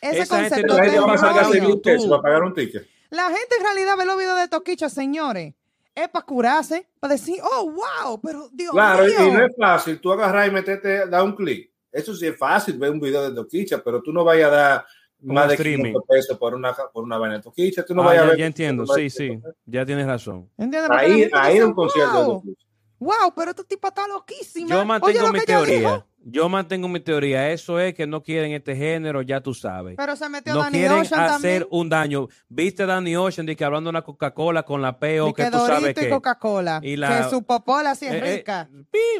Esa 0.00 0.40
gente 0.40 0.62
concepto 0.62 0.74
la 0.76 0.82
de 0.82 0.90
gente 0.90 1.00
va 1.00 1.12
a 1.12 1.40
a 1.40 1.52
YouTube. 1.52 2.22
pagar 2.22 2.42
un 2.42 2.54
ticket 2.54 2.86
La 3.10 3.24
gente 3.28 3.56
en 3.58 3.64
realidad 3.64 3.96
ve 3.98 4.04
los 4.06 4.18
videos 4.18 4.38
de 4.38 4.48
Toquicha, 4.48 4.88
señores, 4.88 5.54
es 5.94 6.08
para 6.08 6.24
curarse, 6.24 6.86
para 7.00 7.14
decir, 7.14 7.40
oh, 7.42 7.72
wow, 7.72 8.20
pero 8.20 8.48
Dios 8.52 8.70
claro 8.72 9.08
y, 9.08 9.10
mío. 9.10 9.28
y 9.28 9.32
no 9.32 9.46
es 9.46 9.56
fácil 9.56 10.00
tú 10.00 10.12
agarrar 10.12 10.46
y 10.46 10.50
meterte 10.52 11.06
da 11.08 11.22
un 11.22 11.34
clic 11.34 11.70
eso 11.90 12.14
sí 12.14 12.26
es 12.26 12.36
fácil 12.36 12.78
ver 12.78 12.90
un 12.90 13.00
video 13.00 13.28
de 13.28 13.34
Toquicha 13.34 13.82
pero 13.82 14.00
tú 14.02 14.12
no 14.12 14.22
vayas 14.24 14.48
a 14.52 14.54
dar 14.54 14.86
Un 15.22 15.34
más 15.34 15.48
de 15.48 15.54
streaming. 15.54 15.84
500 15.94 16.04
pesos 16.06 16.38
por 16.38 16.54
una 16.54 16.72
por 16.92 17.02
una 17.02 17.18
vaina 17.18 17.36
de 17.38 17.42
Toquicha 17.42 17.84
tú 17.84 17.94
no 17.94 18.02
Ah, 18.02 18.06
vayas 18.06 18.22
a 18.22 18.24
ya, 18.26 18.30
ver 18.30 18.38
ya 18.38 18.46
entiendo, 18.46 18.86
sí, 18.86 19.10
sí, 19.10 19.24
500 19.28 19.42
pesos. 19.50 19.58
ya 19.66 19.86
tienes 19.86 20.06
razón. 20.06 20.48
La 20.56 20.88
ahí 20.98 21.18
gente 21.22 21.36
ahí 21.36 21.60
un 21.60 21.72
concierto 21.74 22.18
de 22.20 22.24
Toquicha. 22.26 22.66
Wow, 22.98 23.32
pero 23.34 23.50
esta 23.50 23.64
tipa 23.64 23.88
está 23.88 24.06
loquísima. 24.08 24.68
Yo 24.70 24.84
mantengo 24.84 25.32
mi 25.32 25.40
teoría. 25.40 26.04
Yo 26.30 26.48
mantengo 26.48 26.88
mi 26.88 27.00
teoría. 27.00 27.50
Eso 27.52 27.78
es 27.80 27.94
que 27.94 28.06
no 28.06 28.22
quieren 28.22 28.52
este 28.52 28.76
género, 28.76 29.22
ya 29.22 29.40
tú 29.40 29.54
sabes. 29.54 29.94
Pero 29.96 30.14
se 30.16 30.28
metió 30.28 30.52
no 30.52 30.60
Danny 30.60 30.78
quieren 30.78 30.98
Ocean 30.98 31.20
hacer 31.20 31.32
también. 31.62 31.66
un 31.70 31.88
daño. 31.88 32.28
Viste 32.48 32.82
a 32.82 32.86
Danny 32.86 33.16
Ocean 33.16 33.46
de 33.46 33.56
que 33.56 33.64
hablando 33.64 33.88
de 33.88 33.90
una 33.90 34.02
Coca-Cola 34.02 34.62
con 34.64 34.82
la 34.82 34.90
Y 34.90 35.00
peo 35.00 35.32
que 35.32 35.44
que 35.44 35.50
tú 35.50 35.58
sabes 35.64 35.94
que 35.94 36.10
Coca-Cola. 36.10 36.80
y 36.82 36.96
la- 36.96 37.22
Que 37.24 37.30
su 37.30 37.44
popola 37.44 37.94
sí 37.94 38.06
es 38.06 38.14
Eh, 38.14 38.18
eh, 38.22 38.36
rica. 38.38 38.68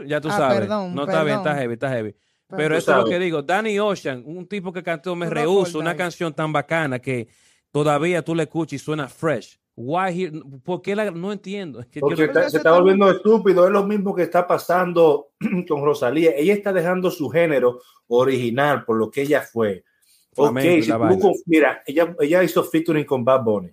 ya 0.06 0.20
tú 0.20 0.28
Ah, 0.28 0.36
sabes. 0.36 0.58
perdón, 0.60 0.94
no 0.94 1.04
está 1.04 1.22
bien, 1.24 1.38
está 1.38 1.54
heavy, 1.54 1.72
está 1.74 1.88
heavy. 1.90 2.14
Pero 2.48 2.76
eso 2.76 2.90
es 2.92 2.96
lo 2.98 3.04
que 3.04 3.18
digo. 3.18 3.42
Danny 3.42 3.78
Ocean, 3.78 4.22
un 4.26 4.46
tipo 4.46 4.72
que 4.72 4.82
cantó 4.82 5.14
Me 5.14 5.30
Rehuso, 5.30 5.78
una 5.78 5.96
canción 5.96 6.34
tan 6.34 6.52
bacana 6.52 6.98
que 6.98 7.28
todavía 7.70 8.22
tú 8.22 8.34
le 8.34 8.42
escuchas 8.44 8.74
y 8.74 8.78
suena 8.78 9.08
fresh. 9.08 9.58
Why 9.80 10.10
he- 10.24 10.32
¿Por 10.64 10.82
qué 10.82 10.96
la, 10.96 11.10
no 11.12 11.30
entiendo? 11.32 11.78
Es 11.78 11.86
que 11.86 12.00
yo 12.00 12.06
Porque 12.06 12.24
está- 12.24 12.50
se 12.50 12.56
está 12.56 12.72
volviendo 12.72 13.08
estúpido. 13.10 13.64
Es 13.64 13.70
lo 13.72 13.86
mismo 13.86 14.12
que 14.14 14.22
está 14.22 14.44
pasando 14.46 15.28
con 15.68 15.84
Rosalía. 15.84 16.32
Ella 16.36 16.52
está 16.54 16.72
dejando 16.72 17.10
su 17.12 17.28
género 17.28 17.78
original 18.08 18.84
por 18.84 18.96
lo 18.96 19.08
que 19.10 19.22
ella 19.22 19.40
fue. 19.42 19.84
Flamenco 20.32 20.68
Ok, 20.76 20.82
si 20.82 21.20
tú 21.20 21.32
mira, 21.46 21.82
ella, 21.86 22.14
ella 22.20 22.42
hizo 22.42 22.64
featuring 22.64 23.04
con 23.04 23.24
Bad 23.24 23.42
Bunny. 23.44 23.68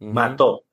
Ujú. 0.00 0.12
Mató. 0.12 0.64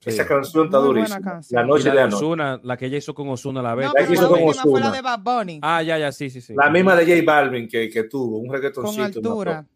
Sí. 0.00 0.10
Esa 0.10 0.26
canción 0.26 0.64
está 0.64 0.78
durísima. 0.78 1.20
canción. 1.20 1.60
La 1.60 1.66
noche 1.66 1.88
la 1.88 1.94
de 1.94 2.00
anoche. 2.00 2.16
Ozuna, 2.16 2.60
la 2.64 2.76
que 2.76 2.86
ella 2.86 2.98
hizo 2.98 3.14
con 3.14 3.28
Osuna 3.28 3.62
la 3.62 3.76
vez. 3.76 3.86
No, 3.86 3.92
La 3.92 3.94
pero 3.94 4.06
que 4.08 4.14
hizo 4.14 4.22
la 4.22 4.28
con 4.28 4.42
última 4.42 4.62
fue 4.64 4.80
la 4.80 4.90
de 4.90 5.00
Bad 5.02 5.20
Bunny. 5.20 5.60
Ah, 5.62 5.82
ya, 5.84 5.98
ya, 5.98 6.10
sí, 6.10 6.28
sí, 6.30 6.40
sí. 6.40 6.54
La 6.56 6.68
misma 6.70 6.96
de 6.96 7.04
J 7.06 7.22
Balvin 7.24 7.68
que, 7.68 7.88
que 7.88 8.02
tuvo, 8.04 8.38
un 8.38 8.46
con 8.48 8.56
reggaetoncito. 8.56 9.04
altura. 9.04 9.52
mató. 9.54 9.68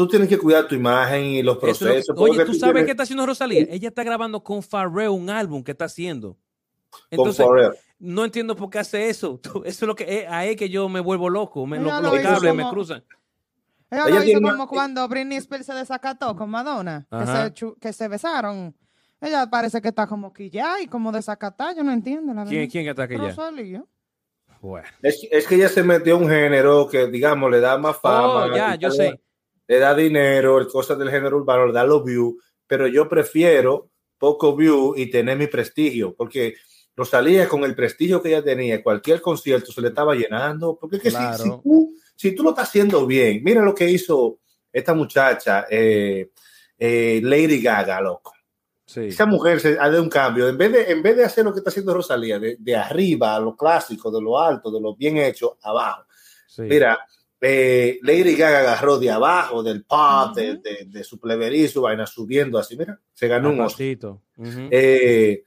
Tú 0.00 0.08
tienes 0.08 0.28
que 0.28 0.38
cuidar 0.38 0.66
tu 0.66 0.74
imagen 0.74 1.24
y 1.24 1.42
los 1.42 1.56
Eso 1.58 1.66
es 1.68 1.80
lo 1.82 1.86
que- 1.88 1.92
procesos. 1.92 2.16
oye, 2.18 2.44
¿tú 2.46 2.54
sabes 2.54 2.60
tienes- 2.72 2.84
qué 2.86 2.90
está 2.92 3.02
haciendo 3.02 3.26
Rosalía? 3.26 3.66
Ella 3.68 3.88
está 3.88 4.02
grabando 4.02 4.42
con 4.42 4.62
Pharrell 4.62 5.10
un 5.10 5.28
álbum 5.28 5.62
que 5.62 5.72
está 5.72 5.84
haciendo. 5.84 6.38
con 6.90 7.02
Entonces, 7.10 7.46
no 7.98 8.24
entiendo 8.24 8.56
por 8.56 8.70
qué 8.70 8.78
hace 8.78 9.10
eso. 9.10 9.38
Eso 9.64 9.64
es 9.64 9.82
lo 9.82 9.94
que 9.94 10.20
es, 10.22 10.26
ahí 10.30 10.56
que 10.56 10.70
yo 10.70 10.88
me 10.88 11.00
vuelvo 11.00 11.28
loco. 11.28 11.66
Me, 11.66 11.76
Ella 11.76 11.96
lo- 11.96 12.00
lo 12.00 12.08
los 12.14 12.20
hizo 12.20 12.28
cables 12.32 12.54
me 12.54 12.62
como- 12.62 12.72
cruzan. 12.74 13.04
Ella, 13.90 14.04
Ella 14.08 14.18
lo 14.20 14.24
hizo 14.24 14.38
una- 14.38 14.50
como 14.52 14.68
cuando 14.68 15.06
Britney 15.06 15.36
Spears 15.36 15.66
se 15.66 15.74
desacató 15.74 16.34
con 16.34 16.48
Madonna, 16.48 17.06
que 17.10 17.26
se, 17.26 17.74
que 17.78 17.92
se 17.92 18.08
besaron. 18.08 18.74
Ella 19.20 19.50
parece 19.50 19.82
que 19.82 19.88
está 19.88 20.06
como 20.06 20.32
quillada 20.32 20.80
y 20.80 20.86
como 20.86 21.12
desacatada, 21.12 21.74
yo 21.74 21.82
no 21.84 21.92
entiendo 21.92 22.32
la 22.32 22.44
¿Quién, 22.44 22.60
verdad. 22.62 22.72
quién 22.72 22.88
está 22.88 23.02
aquí 23.02 23.14
ya? 23.16 23.20
Rosalía. 23.20 23.84
Bueno. 24.62 24.88
Es, 25.02 25.26
es 25.30 25.46
que 25.46 25.56
ella 25.56 25.68
se 25.68 25.82
metió 25.82 26.16
en 26.16 26.22
un 26.24 26.28
género 26.30 26.88
que, 26.88 27.06
digamos, 27.08 27.50
le 27.50 27.60
da 27.60 27.76
más 27.78 27.96
fama. 27.98 28.46
Oh, 28.46 28.54
ya, 28.56 28.74
yo 28.76 28.90
sé. 28.90 29.20
Le 29.70 29.78
da 29.78 29.94
dinero, 29.94 30.66
cosas 30.66 30.98
del 30.98 31.10
género 31.10 31.36
urbano, 31.36 31.66
le 31.66 31.72
da 31.72 31.84
los 31.84 32.02
views, 32.04 32.34
pero 32.66 32.88
yo 32.88 33.08
prefiero 33.08 33.88
poco 34.18 34.56
view 34.56 34.94
y 34.96 35.06
tener 35.08 35.38
mi 35.38 35.46
prestigio, 35.46 36.12
porque 36.16 36.56
Rosalía 36.96 37.48
con 37.48 37.62
el 37.62 37.76
prestigio 37.76 38.20
que 38.20 38.30
ella 38.30 38.42
tenía, 38.42 38.82
cualquier 38.82 39.20
concierto 39.20 39.70
se 39.70 39.80
le 39.80 39.88
estaba 39.88 40.16
llenando, 40.16 40.76
porque 40.76 40.96
es 40.96 41.02
que 41.04 41.10
si- 41.12 41.16
Claro. 41.16 41.44
si, 41.44 41.50
tú, 41.62 41.94
si 42.16 42.34
tú 42.34 42.42
lo 42.42 42.50
estás 42.50 42.68
haciendo 42.68 43.06
bien, 43.06 43.42
mira 43.44 43.62
lo 43.62 43.72
que 43.72 43.88
hizo 43.88 44.40
esta 44.72 44.92
muchacha, 44.92 45.66
eh, 45.70 46.32
eh, 46.76 47.20
Lady 47.22 47.62
Gaga, 47.62 48.00
loco. 48.00 48.32
Sí. 48.84 49.02
Esa 49.02 49.24
mujer 49.24 49.60
se 49.60 49.78
ha 49.78 49.88
dado 49.88 50.02
un 50.02 50.08
cambio. 50.08 50.48
En 50.48 50.58
vez, 50.58 50.72
de, 50.72 50.90
en 50.90 51.00
vez 51.00 51.16
de 51.16 51.24
hacer 51.24 51.44
lo 51.44 51.52
que 51.52 51.58
está 51.60 51.70
haciendo 51.70 51.94
Rosalía, 51.94 52.40
de, 52.40 52.56
de 52.58 52.74
arriba 52.74 53.36
a 53.36 53.40
lo 53.40 53.54
clásico, 53.54 54.10
de 54.10 54.20
lo 54.20 54.36
alto, 54.36 54.68
de 54.72 54.80
lo 54.80 54.96
bien 54.96 55.16
hecho, 55.16 55.58
abajo. 55.62 56.06
sí. 56.48 56.62
Mira, 56.62 56.98
eh, 57.40 57.98
Lady 58.02 58.34
Gaga 58.36 58.60
agarró 58.60 58.98
de 58.98 59.10
abajo, 59.10 59.62
del 59.62 59.84
pop, 59.84 60.34
de, 60.36 60.52
Ujú. 60.52 60.62
de, 60.62 60.84
de 60.86 61.04
su 61.04 61.18
pleberizo, 61.18 61.82
vaina 61.82 62.06
subiendo 62.06 62.58
así. 62.58 62.76
Mira, 62.76 63.00
se 63.14 63.28
ganó 63.28 63.48
un 63.50 63.60
Oscar. 63.60 63.66
Apatito. 63.86 64.22
Ujú. 64.36 64.68
Eh, 64.70 65.42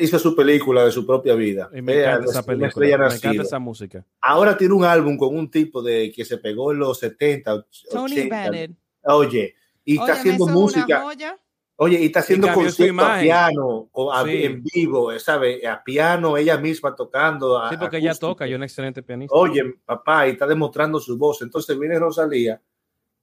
hizo 0.00 0.18
su 0.18 0.34
película 0.34 0.84
de 0.84 0.90
su 0.92 1.04
propia 1.06 1.34
vida. 1.34 1.68
Y 1.74 1.82
me 1.82 1.92
Eh, 1.92 2.00
encanta 2.00 2.20
una 2.20 2.30
esa 2.30 2.42
película. 2.42 2.86
Me 3.08 3.14
encanta 3.14 3.42
esa 3.42 3.58
música. 3.58 4.04
Ahora 4.20 4.56
tiene 4.56 4.74
un 4.74 4.84
álbum 4.84 5.16
con 5.18 5.36
un 5.36 5.50
tipo 5.50 5.82
de 5.82 6.10
que 6.10 6.24
se 6.24 6.38
pegó 6.38 6.72
en 6.72 6.78
los 6.78 6.98
70, 6.98 7.54
80. 7.54 7.90
Tony 7.92 8.28
Bennett. 8.28 8.72
Oye, 9.04 9.54
y 9.84 9.92
está 9.94 10.04
Óyeme, 10.04 10.18
haciendo 10.18 10.46
música. 10.46 11.04
Oye, 11.82 11.98
y 11.98 12.04
está 12.06 12.20
haciendo 12.20 12.52
conciertos 12.52 13.06
a 13.06 13.20
piano, 13.20 13.88
o 13.92 14.12
a- 14.12 14.24
Sí. 14.24 14.44
en 14.44 14.62
vivo, 14.62 15.18
¿sabes? 15.18 15.64
A 15.64 15.82
piano, 15.82 16.36
ella 16.36 16.58
misma 16.58 16.94
tocando. 16.94 17.58
a- 17.58 17.70
Sí, 17.70 17.76
porque 17.78 17.96
ella 17.96 18.10
acústico. 18.10 18.32
toca, 18.32 18.46
yo 18.46 18.56
una 18.56 18.66
excelente 18.66 19.02
pianista. 19.02 19.34
Oye, 19.34 19.62
papá, 19.86 20.28
y 20.28 20.32
está 20.32 20.46
demostrando 20.46 21.00
su 21.00 21.16
voz. 21.16 21.40
Entonces 21.40 21.78
viene 21.78 21.98
Rosalía, 21.98 22.60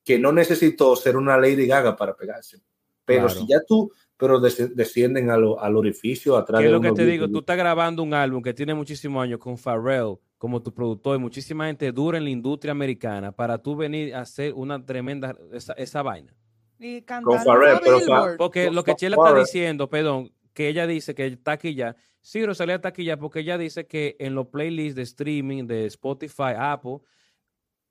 que 0.03 0.17
no 0.17 0.31
necesitó 0.31 0.95
ser 0.95 1.17
una 1.17 1.37
Lady 1.37 1.67
Gaga 1.67 1.95
para 1.95 2.15
pegarse. 2.15 2.57
Pero 3.05 3.27
Claro. 3.27 3.39
si 3.41 3.47
ya 3.47 3.59
tú, 3.67 3.91
pero 4.17 4.39
des- 4.39 4.75
descienden 4.75 5.29
al, 5.29 5.45
al 5.59 5.77
orificio 5.77 6.35
atrás 6.35 6.59
¿Qué 6.59 6.65
es 6.65 6.71
de 6.71 6.75
lo 6.77 6.81
que 6.81 6.91
te 6.93 7.05
digo? 7.05 7.29
Tú 7.29 7.39
estás 7.39 7.57
grabando 7.57 8.01
un 8.01 8.15
álbum 8.15 8.41
que 8.41 8.55
tiene 8.55 8.73
muchísimos 8.73 9.21
años 9.23 9.39
con 9.39 9.55
Pharrell 9.55 10.15
como 10.39 10.63
tu 10.63 10.73
productor 10.73 11.15
y 11.17 11.19
muchísima 11.19 11.67
gente 11.67 11.91
dura 11.91 12.17
en 12.17 12.23
la 12.23 12.31
industria 12.31 12.71
americana 12.71 13.31
para 13.31 13.59
tú 13.59 13.75
venir 13.75 14.15
a 14.15 14.21
hacer 14.21 14.53
una 14.55 14.83
tremenda 14.83 15.35
esa, 15.53 15.73
esa 15.73 16.01
vaina. 16.01 16.33
Y 16.79 17.01
pero 17.01 18.00
Billboard. 18.00 18.38
Porque 18.38 18.65
Con 18.67 18.75
lo 18.75 18.84
que 18.84 18.96
Chela 18.96 19.15
está 19.15 19.34
diciendo, 19.38 19.89
perdón, 19.89 20.31
que 20.53 20.67
ella 20.67 20.88
dice 20.88 21.15
que 21.15 21.27
está 21.27 21.53
aquí 21.53 21.75
ya. 21.75 21.96
Sí, 22.22 22.46
Rosalía 22.46 22.75
está 22.75 22.89
aquí 22.89 23.05
ya 23.05 23.17
porque 23.17 23.39
ella 23.39 23.57
dice 23.57 23.88
que 23.88 24.15
en 24.19 24.36
los 24.36 24.48
playlists 24.48 24.96
de 24.96 25.03
streaming 25.03 25.65
de 25.65 25.86
Spotify, 25.86 26.53
Apple, 26.57 27.00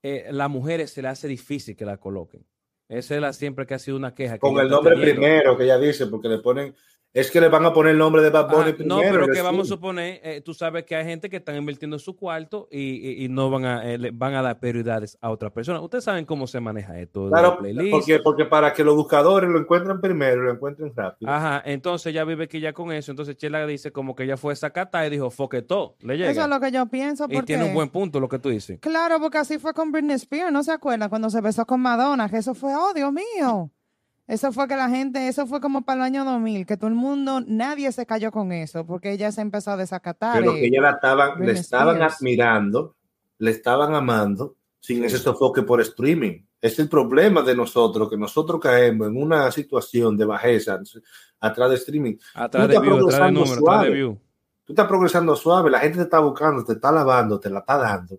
eh, 0.02 0.28
las 0.31 0.50
mujeres 0.50 0.93
se 0.93 1.02
le 1.02 1.09
hace 1.09 1.26
difícil 1.26 1.76
que 1.76 1.85
la 1.85 1.97
coloquen. 1.97 2.47
Esa 2.88 3.14
es 3.16 3.21
la 3.21 3.33
siempre 3.33 3.66
que 3.66 3.75
ha 3.75 3.78
sido 3.78 3.97
una 3.97 4.14
queja. 4.14 4.38
Con 4.38 4.59
el 4.59 4.69
nombre 4.69 4.97
primero 4.97 5.57
que 5.57 5.64
ella 5.64 5.78
dice, 5.78 6.07
porque 6.07 6.28
le 6.28 6.38
ponen 6.38 6.75
es 7.16 7.30
que 7.30 7.40
le 7.40 7.49
van 7.49 7.64
a 7.64 7.73
poner 7.73 7.92
el 7.92 7.99
nombre 7.99 8.20
de 8.20 8.28
Bad 8.28 8.50
Bunny 8.50 8.75
ah, 8.78 8.82
No, 8.85 8.99
pero 9.00 9.26
que 9.28 9.40
vamos 9.40 9.66
a 9.66 9.68
suponer, 9.70 10.20
eh, 10.23 10.42
tú 10.42 10.52
sabes 10.52 10.85
que 10.85 10.94
hay 10.94 11.06
gente 11.06 11.30
que 11.30 11.37
están 11.38 11.56
invirtiendo 11.56 11.96
en 11.96 12.00
su 12.00 12.14
cuarto 12.14 12.68
y, 12.70 13.26
no 13.30 13.49
van 13.49 13.64
a, 13.64 13.90
eh, 13.90 14.11
van 14.12 14.35
a 14.35 14.42
dar 14.42 14.61
prioridades 14.61 15.16
a 15.23 15.30
otras 15.30 15.50
personas. 15.50 15.80
Ustedes 15.80 16.04
saben 16.04 16.26
cómo 16.26 16.46
se 16.46 16.61
maneja 16.61 17.00
esto. 17.00 17.30
Claro, 17.30 17.58
porque, 17.90 18.20
porque 18.23 18.44
para 18.44 18.75
que 18.75 18.85
los 18.85 18.94
buscadores 18.94 19.49
lo 19.49 19.58
encuentren 19.58 19.99
primero, 19.99 20.42
lo 20.42 20.52
encuentren 20.52 20.92
rápido. 20.94 21.32
Ajá, 21.32 21.62
entonces 21.64 22.12
ya 22.12 22.23
vive 22.25 22.49
que 22.49 22.61
ya 22.61 22.75
con 22.75 22.92
eso. 22.92 23.12
Entonces 23.12 23.35
Chela 23.38 23.66
dice 23.66 23.92
como 23.92 24.14
que 24.14 24.25
ella 24.25 24.37
fue 24.37 24.54
sacata 24.54 25.06
y 25.06 25.08
dijo, 25.08 25.30
foquetó, 25.30 25.96
le 26.00 26.18
llega. 26.18 26.30
Eso 26.30 26.42
es 26.42 26.49
lo 26.50 26.61
que 26.61 26.70
yo 26.70 26.85
pienso. 26.85 27.26
Y 27.30 27.40
tiene 27.42 27.64
un 27.64 27.73
buen 27.73 27.88
punto 27.88 28.20
lo 28.20 28.28
que 28.28 28.38
tú 28.38 28.50
dices. 28.50 28.78
Claro, 28.80 29.20
porque 29.20 29.38
así 29.38 29.58
fue 29.58 29.73
con 29.73 29.90
Britney 29.90 30.16
Spears, 30.16 30.52
¿no 30.52 30.62
se 30.62 30.73
acuerdan? 30.73 31.08
Cuando 31.08 31.30
se 31.30 31.40
besó 31.40 31.64
con 31.64 31.80
Madonna, 31.80 32.28
que 32.28 32.37
eso 32.37 32.52
fue, 32.52 32.75
oh, 32.75 32.92
Dios 32.92 33.11
mío. 33.11 33.70
Eso 34.26 34.50
fue 34.50 34.66
que 34.66 34.75
la 34.75 34.88
gente, 34.88 35.28
eso 35.28 35.47
fue 35.47 35.61
como 35.61 35.83
para 35.83 36.00
el 36.00 36.14
año 36.14 36.25
2000, 36.25 36.66
que 36.66 36.76
todo 36.76 36.88
el 36.88 36.97
mundo, 36.97 37.42
nadie 37.47 37.92
se 37.92 38.06
cayó 38.06 38.33
con 38.33 38.50
eso, 38.50 38.85
porque 38.85 39.12
ella 39.12 39.30
se 39.30 39.40
empezó 39.40 39.73
a 39.73 39.76
desacatar. 39.76 40.40
Pero 40.40 40.54
que 40.54 40.66
ella 40.66 40.80
la 40.80 40.90
estaban, 40.90 41.40
le 41.40 41.52
estaban 41.52 42.02
admirando, 42.02 42.97
le 43.38 43.52
estaban 43.52 43.95
amando, 43.95 44.56
sin 44.80 45.04
ese 45.04 45.18
sofoque 45.18 45.62
por 45.62 45.80
streaming. 45.80 46.45
Es 46.61 46.76
el 46.80 46.88
problema 46.88 47.42
de 47.42 47.54
nosotros, 47.54 48.11
que 48.11 48.16
nosotros 48.16 48.61
caemos 48.61 49.06
en 49.09 49.16
una 49.16 49.52
situación 49.52 50.16
de 50.16 50.25
bajeza 50.25 50.80
atrás 51.38 51.71
de 51.71 51.76
streaming. 51.76 52.16
Atrás 52.35 52.68
de 52.68 52.80
view, 52.80 53.09
atrás 53.09 53.26
de 53.26 53.33
número, 53.33 53.71
atrás 53.71 53.83
de 53.85 53.90
view. 53.90 54.21
Tú 54.64 54.73
estás 54.73 54.88
progresando 54.88 55.37
suave, 55.37 55.71
la 55.71 55.78
gente 55.78 55.99
te 55.99 56.04
está 56.04 56.18
buscando, 56.18 56.64
te 56.64 56.73
está 56.73 56.90
lavando, 56.90 57.38
te 57.38 57.49
la 57.49 57.61
está 57.61 57.78
dando 57.78 58.18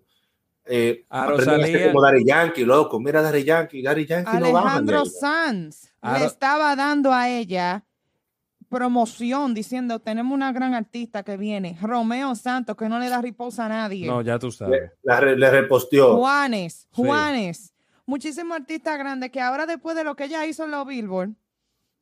eh, 0.68 1.06
a 1.08 1.26
Rosalía. 1.26 1.88
como 1.88 2.02
Dari 2.02 2.24
Yankee, 2.24 2.64
loco. 2.64 3.00
Mira 3.00 3.22
Dari 3.22 3.44
Yankee, 3.44 3.82
Dari 3.82 4.06
Yankee 4.06 4.36
Alejandro 4.36 4.98
no 4.98 5.06
Sanz 5.06 5.92
le 6.02 6.24
estaba 6.24 6.76
dando 6.76 7.12
a 7.12 7.28
ella 7.28 7.84
promoción 8.68 9.54
diciendo 9.54 9.98
tenemos 9.98 10.34
una 10.34 10.52
gran 10.52 10.74
artista 10.74 11.22
que 11.22 11.36
viene, 11.36 11.78
Romeo 11.80 12.34
Santos, 12.34 12.76
que 12.76 12.88
no 12.88 12.98
le 12.98 13.08
da 13.08 13.20
riposa 13.22 13.66
a 13.66 13.68
nadie. 13.68 14.06
No, 14.06 14.20
ya 14.22 14.38
tú 14.38 14.50
sabes. 14.50 14.92
Le, 15.02 15.36
le 15.36 15.50
reposteó. 15.50 16.16
Juanes, 16.16 16.86
Juanes. 16.92 17.74
Muchísimos 18.06 18.56
artistas 18.56 18.98
grandes 18.98 19.30
que 19.30 19.40
ahora 19.40 19.66
después 19.66 19.96
de 19.96 20.04
lo 20.04 20.16
que 20.16 20.24
ella 20.24 20.46
hizo 20.46 20.64
en 20.64 20.70
los 20.70 20.86
Billboard, 20.86 21.30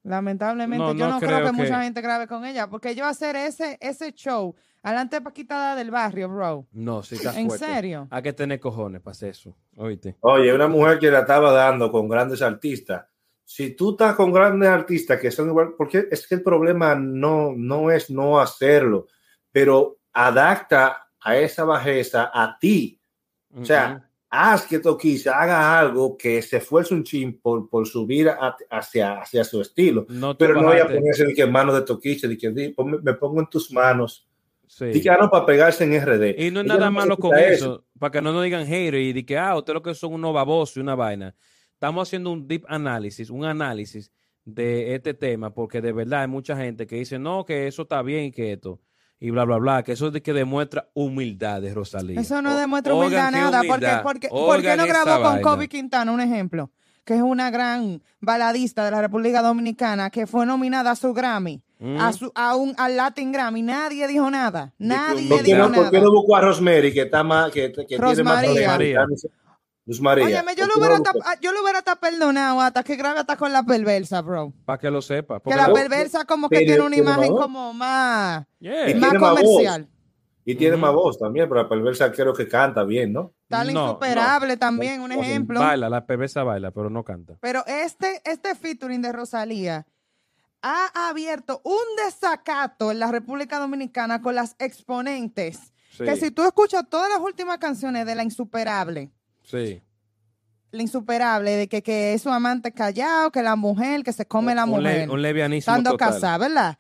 lamentablemente 0.03 0.97
yo 0.97 1.09
no 1.09 1.19
creo, 1.19 1.45
que, 1.45 1.53
mucha 1.53 1.83
gente 1.83 2.01
grabe 2.01 2.27
con 2.27 2.45
ella, 2.45 2.69
porque 2.69 2.95
yo 2.95 3.07
hacer 3.07 3.35
ese, 3.37 3.77
ese 3.81 4.13
show 4.13 4.55
Adelante 4.87 5.21
Paquita 5.21 5.75
del 5.75 5.91
barrio, 5.91 6.29
bro. 6.29 6.69
No, 6.71 7.03
sí 7.03 7.17
está 7.17 7.37
¿En 7.41 7.51
serio? 7.51 8.07
Hay 8.09 8.23
que 8.23 8.33
tener 8.33 8.61
cojones 8.61 9.03
para 9.03 9.11
hacer 9.11 9.31
eso. 9.31 9.57
Oíste. 9.77 10.15
Oye, 10.21 10.55
una 10.55 10.69
mujer 10.69 11.01
que 11.01 11.11
la 11.11 11.23
estaba 11.23 11.51
dando 11.51 11.91
con 11.91 12.09
grandes 12.09 12.41
artistas. 12.41 13.05
Si 13.45 13.75
tú 13.75 13.91
estás 13.91 14.15
con 14.15 14.33
grandes 14.33 14.69
artistas 14.69 15.21
que 15.21 15.33
son 15.33 15.49
igual, 15.49 15.75
porque 15.77 16.07
es 16.09 16.25
que 16.29 16.37
el 16.37 16.43
problema 16.45 16.95
no, 16.95 17.53
no 17.57 17.91
es 17.91 18.11
no 18.11 18.39
hacerlo, 18.39 19.09
pero 19.51 19.99
adapta 20.13 21.09
a 21.21 21.37
esa 21.37 21.65
bajeza 21.65 22.31
a 22.33 22.57
ti. 22.57 23.01
O 23.57 23.65
sea, 23.65 24.09
haz 24.31 24.67
que 24.67 24.79
Toquisa 24.79 25.43
haga 25.43 25.81
algo 25.81 26.17
que 26.17 26.41
se 26.43 26.59
esfuerce 26.59 26.95
un 26.95 27.03
chin 27.03 27.41
por, 27.41 27.69
por 27.69 27.89
subir 27.89 28.31
hacia, 28.71 29.19
hacia 29.19 29.43
su 29.43 29.61
estilo. 29.61 30.07
pero 30.39 30.55
no 30.55 30.69
voy 30.69 30.79
a 30.79 30.87
ponerse 30.87 31.25
de 31.25 31.35
que 31.35 31.43
en 31.43 31.51
manos 31.51 31.75
de 31.75 31.83
Toquisa, 31.83 32.29
de 32.29 32.39
que 32.39 32.51
me 32.51 33.15
pongo 33.15 33.41
en 33.41 33.51
tus 33.51 33.73
manos 33.73 34.29
Sí. 34.67 34.91
para 35.31 35.47
pegarse 35.47 35.85
en 35.85 36.01
RD. 36.01 36.39
Y 36.39 36.51
no 36.51 36.61
es 36.61 36.67
nada 36.67 36.91
malo 36.91 37.17
con 37.17 37.37
eso, 37.39 37.85
para 37.99 38.11
que 38.11 38.23
no 38.23 38.33
nos 38.33 38.45
digan 38.45 38.67
hater 38.67 38.95
y 38.95 39.13
de 39.13 39.25
que, 39.25 39.39
ah, 39.39 39.57
ustedes 39.57 39.75
lo 39.75 39.83
que 39.83 39.95
son 39.95 40.15
unos 40.15 40.35
babosos 40.35 40.77
y 40.77 40.81
una 40.81 40.95
vaina. 40.95 41.35
Estamos 41.73 42.09
haciendo 42.09 42.33
un 42.33 42.49
deep 42.49 42.65
análisis, 42.69 43.31
un 43.31 43.45
análisis 43.45 44.11
de 44.45 44.95
este 44.95 45.15
tema, 45.15 45.53
porque 45.53 45.81
de 45.81 45.93
verdad 45.93 46.23
hay 46.23 46.29
mucha 46.29 46.57
gente 46.57 46.87
que 46.87 46.97
dice, 46.97 47.19
no, 47.19 47.45
que 47.45 47.67
eso 47.67 47.83
está 47.83 48.03
bien 48.03 48.25
y 48.27 48.33
que 48.33 48.53
esto, 48.53 48.81
y 49.19 49.31
bla, 49.31 49.45
bla, 49.45 49.59
bla, 49.59 49.83
que 49.83 49.93
eso 49.93 50.09
es 50.09 50.13
de 50.13 50.23
que 50.23 50.33
demuestra 50.33 50.89
humildad 50.95 51.61
de 51.63 51.75
Rosalía. 51.75 52.21
Eso 52.21 52.41
no 52.43 52.57
demuestra 52.57 52.95
humildad 52.95 53.31
nada, 53.31 53.63
porque, 53.67 53.91
porque, 54.03 54.29
porque 54.29 54.77
no 54.77 54.87
grabó 54.87 55.23
con 55.23 55.43
Kobe 55.43 55.69
Quintana, 55.69 56.13
un 56.13 56.21
ejemplo, 56.21 56.71
que 57.05 57.15
es 57.15 57.23
una 57.23 57.51
gran 57.51 58.03
baladista 58.21 58.85
de 58.85 58.91
la 58.91 59.01
República 59.01 59.43
Dominicana, 59.43 60.11
que 60.11 60.27
fue 60.27 60.47
nominada 60.47 60.93
a 60.93 60.97
su 60.97 61.13
Grammy 61.13 61.63
a, 61.81 62.11
mm. 62.11 62.13
su, 62.15 62.33
a 62.35 62.57
un 62.57 62.75
al 62.79 62.97
Latin 62.97 63.33
Grammy. 63.33 63.63
Nadie 63.63 64.07
dijo 64.09 64.31
nada. 64.31 64.73
Nadie 64.79 65.43
dijo 65.43 65.59
no, 65.59 65.69
nada. 65.69 65.83
¿Por 65.83 65.91
qué 65.91 66.01
no 66.01 66.11
buscó 66.11 66.37
a 66.37 66.41
Rosemary, 66.41 66.93
que 66.93 67.03
está 67.03 67.23
más, 67.23 67.51
que, 67.53 67.73
que 67.73 67.85
tiene 67.85 68.23
más. 68.23 68.45
Luz 69.89 70.01
María. 70.01 70.45
yo, 70.57 70.67
lo 70.67 70.81
hubiera 70.81 70.99
yo 71.41 71.53
lo 71.53 71.63
hubiera 71.63 71.81
perdonado 71.81 72.61
hasta 72.61 72.83
que 72.83 72.97
grabe 72.97 73.21
hasta 73.21 73.37
con 73.37 73.53
la 73.53 73.63
perversa, 73.63 74.21
bro. 74.21 74.53
Para 74.65 74.79
que 74.79 74.91
lo 74.91 75.01
sepa. 75.01 75.41
Que 75.41 75.55
la 75.55 75.73
perversa 75.73 76.25
como 76.25 76.49
que 76.49 76.59
tiene 76.59 76.81
una 76.81 76.97
imagen 76.97 77.33
como 77.33 77.73
más, 77.73 78.47
más 78.61 79.15
comercial. 79.15 79.89
Y 80.49 80.55
tiene 80.55 80.77
más 80.77 80.93
voz 80.93 81.19
también, 81.19 81.49
pero 81.49 81.63
la 81.63 81.69
perversa 81.69 82.11
creo 82.13 82.33
que 82.33 82.47
canta 82.47 82.85
bien, 82.85 83.13
¿no? 83.13 83.33
Tal 83.49 83.71
insuperable 83.71 84.57
también, 84.57 85.01
un 85.01 85.13
ejemplo. 85.13 85.59
Baila, 85.61 85.89
la 85.89 86.07
perversa 86.07 86.43
baila, 86.43 86.71
pero 86.71 86.89
no 86.89 87.05
canta. 87.05 87.37
Pero 87.41 87.65
este, 87.67 88.23
este 88.25 88.55
featuring 88.55 89.03
de 89.03 89.13
Rosalía 89.13 89.87
ha 90.67 91.09
abierto 91.09 91.61
un 91.63 92.05
desacato 92.05 92.91
en 92.91 92.99
la 92.99 93.13
República 93.13 93.61
Dominicana 93.61 94.21
con 94.21 94.35
las 94.35 94.57
exponentes. 94.59 95.73
Que 95.97 96.17
si 96.17 96.31
tú 96.31 96.43
escuchas 96.43 96.85
todas 96.91 97.09
las 97.09 97.21
últimas 97.21 97.59
canciones 97.59 98.05
de 98.05 98.15
La 98.17 98.25
Insuperable. 98.25 99.11
Sí. 99.43 99.81
La 100.73 100.83
Insuperable, 100.83 101.53
de 101.53 101.69
que, 101.69 101.83
que 101.83 102.15
es 102.15 102.23
su 102.23 102.31
amante 102.31 102.73
callado, 102.73 103.31
que 103.31 103.43
la 103.43 103.55
mujer, 103.55 104.03
que 104.03 104.13
se 104.13 104.27
come 104.27 104.55
la 104.55 104.67
mujer. 104.67 105.09
Un, 105.09 105.23
levianismo 105.23 105.73
Estando 105.73 105.97
casada, 105.97 106.37
¿verdad? 106.37 106.79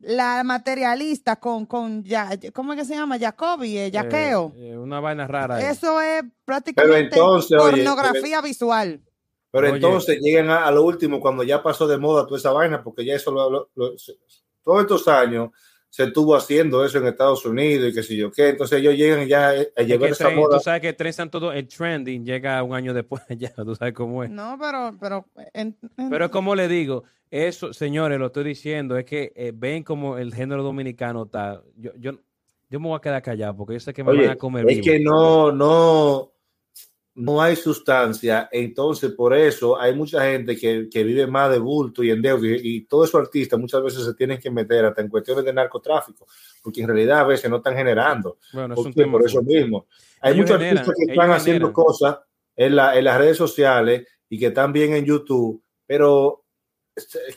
La 0.00 0.44
materialista 0.44 1.36
con, 1.36 1.66
con 1.66 2.04
ya, 2.04 2.30
¿cómo 2.52 2.72
es 2.72 2.78
que 2.78 2.84
se 2.84 2.94
llama? 2.94 3.18
Jacobi, 3.18 3.78
eh, 3.78 3.90
Yaqueo. 3.90 4.52
Eh, 4.56 4.78
una 4.78 5.00
vaina 5.00 5.26
rara. 5.26 5.60
Eso 5.68 6.00
es 6.00 6.22
prácticamente 6.44 7.16
pornografía 7.16 8.40
visual. 8.40 9.02
Pero 9.54 9.68
entonces 9.68 10.18
llegan 10.20 10.50
a, 10.50 10.68
lo 10.72 10.82
último 10.82 11.20
cuando 11.20 11.44
ya 11.44 11.62
pasó 11.62 11.86
de 11.86 11.96
moda 11.96 12.26
toda 12.26 12.38
esa 12.38 12.50
vaina, 12.50 12.82
porque 12.82 13.04
ya 13.04 13.14
eso 13.14 13.30
lo, 13.30 13.70
todos 14.64 14.80
estos 14.80 15.06
años 15.06 15.50
se 15.88 16.02
estuvo 16.02 16.34
haciendo 16.34 16.84
eso 16.84 16.98
en 16.98 17.06
Estados 17.06 17.46
Unidos 17.46 17.88
y 17.88 17.94
qué 17.94 18.02
sé 18.02 18.16
yo 18.16 18.32
qué. 18.32 18.48
Entonces 18.48 18.80
ellos 18.80 18.96
llegan 18.96 19.28
ya 19.28 19.50
a 19.50 19.82
llevar 19.82 20.10
esa 20.10 20.28
moda. 20.30 20.58
Tú 20.58 20.64
sabes 20.64 20.80
que 20.80 20.92
trenzan 20.92 21.30
todo 21.30 21.52
el 21.52 21.68
trending, 21.68 22.24
llega 22.24 22.60
un 22.64 22.74
año 22.74 22.92
después 22.92 23.22
ya, 23.38 23.52
tú 23.54 23.76
sabes 23.76 23.94
cómo 23.94 24.24
es. 24.24 24.30
No, 24.30 24.58
pero, 24.60 24.96
pero, 25.00 25.24
pero 26.10 26.30
como 26.32 26.56
le 26.56 26.66
digo, 26.66 27.04
eso, 27.30 27.72
señores, 27.72 28.18
lo 28.18 28.26
estoy 28.26 28.42
diciendo, 28.42 28.96
es 28.96 29.04
que 29.04 29.32
eh, 29.36 29.52
ven 29.54 29.84
como 29.84 30.18
el 30.18 30.34
género 30.34 30.64
dominicano 30.64 31.26
está. 31.26 31.62
Yo, 31.76 31.92
yo, 31.96 32.18
yo 32.68 32.80
me 32.80 32.88
voy 32.88 32.96
a 32.96 33.00
quedar 33.00 33.22
callado 33.22 33.56
porque 33.56 33.74
yo 33.74 33.80
sé 33.80 33.92
que 33.92 34.02
me 34.02 34.16
van 34.16 34.30
a 34.30 34.36
comer. 34.36 34.68
Es 34.68 34.80
que 34.80 34.98
no, 34.98 35.52
no 35.52 36.33
no 37.16 37.40
hay 37.40 37.54
sustancia, 37.54 38.48
entonces 38.50 39.12
por 39.12 39.34
eso 39.34 39.80
hay 39.80 39.94
mucha 39.94 40.24
gente 40.24 40.56
que, 40.56 40.88
que 40.90 41.04
vive 41.04 41.26
más 41.28 41.50
de 41.50 41.58
bulto 41.58 42.02
y 42.02 42.10
en 42.10 42.20
deuda 42.20 42.48
y, 42.60 42.86
todos 42.86 43.08
esos 43.08 43.20
artistas 43.20 43.58
muchas 43.58 43.82
veces 43.82 44.04
se 44.04 44.14
tienen 44.14 44.40
que 44.40 44.50
meter 44.50 44.84
hasta 44.84 45.00
en 45.00 45.08
cuestiones 45.08 45.44
de 45.44 45.52
narcotráfico, 45.52 46.26
porque 46.62 46.80
en 46.80 46.88
realidad 46.88 47.20
a 47.20 47.24
veces 47.24 47.48
no 47.48 47.58
están 47.58 47.76
generando. 47.76 48.38
Bueno, 48.52 48.74
es 48.74 49.06
por 49.06 49.24
eso 49.24 49.42
mismo. 49.42 49.86
Hay 50.20 50.34
muchos 50.34 50.60
artistas 50.60 50.92
que 50.96 51.12
están 51.12 51.30
haciendo 51.30 51.72
cosas 51.72 52.18
en, 52.56 52.74
la, 52.74 52.98
en 52.98 53.04
las 53.04 53.18
redes 53.18 53.36
sociales 53.36 54.06
y 54.28 54.38
que 54.38 54.46
están 54.46 54.72
bien 54.72 54.94
en 54.94 55.04
YouTube, 55.04 55.62
pero 55.86 56.43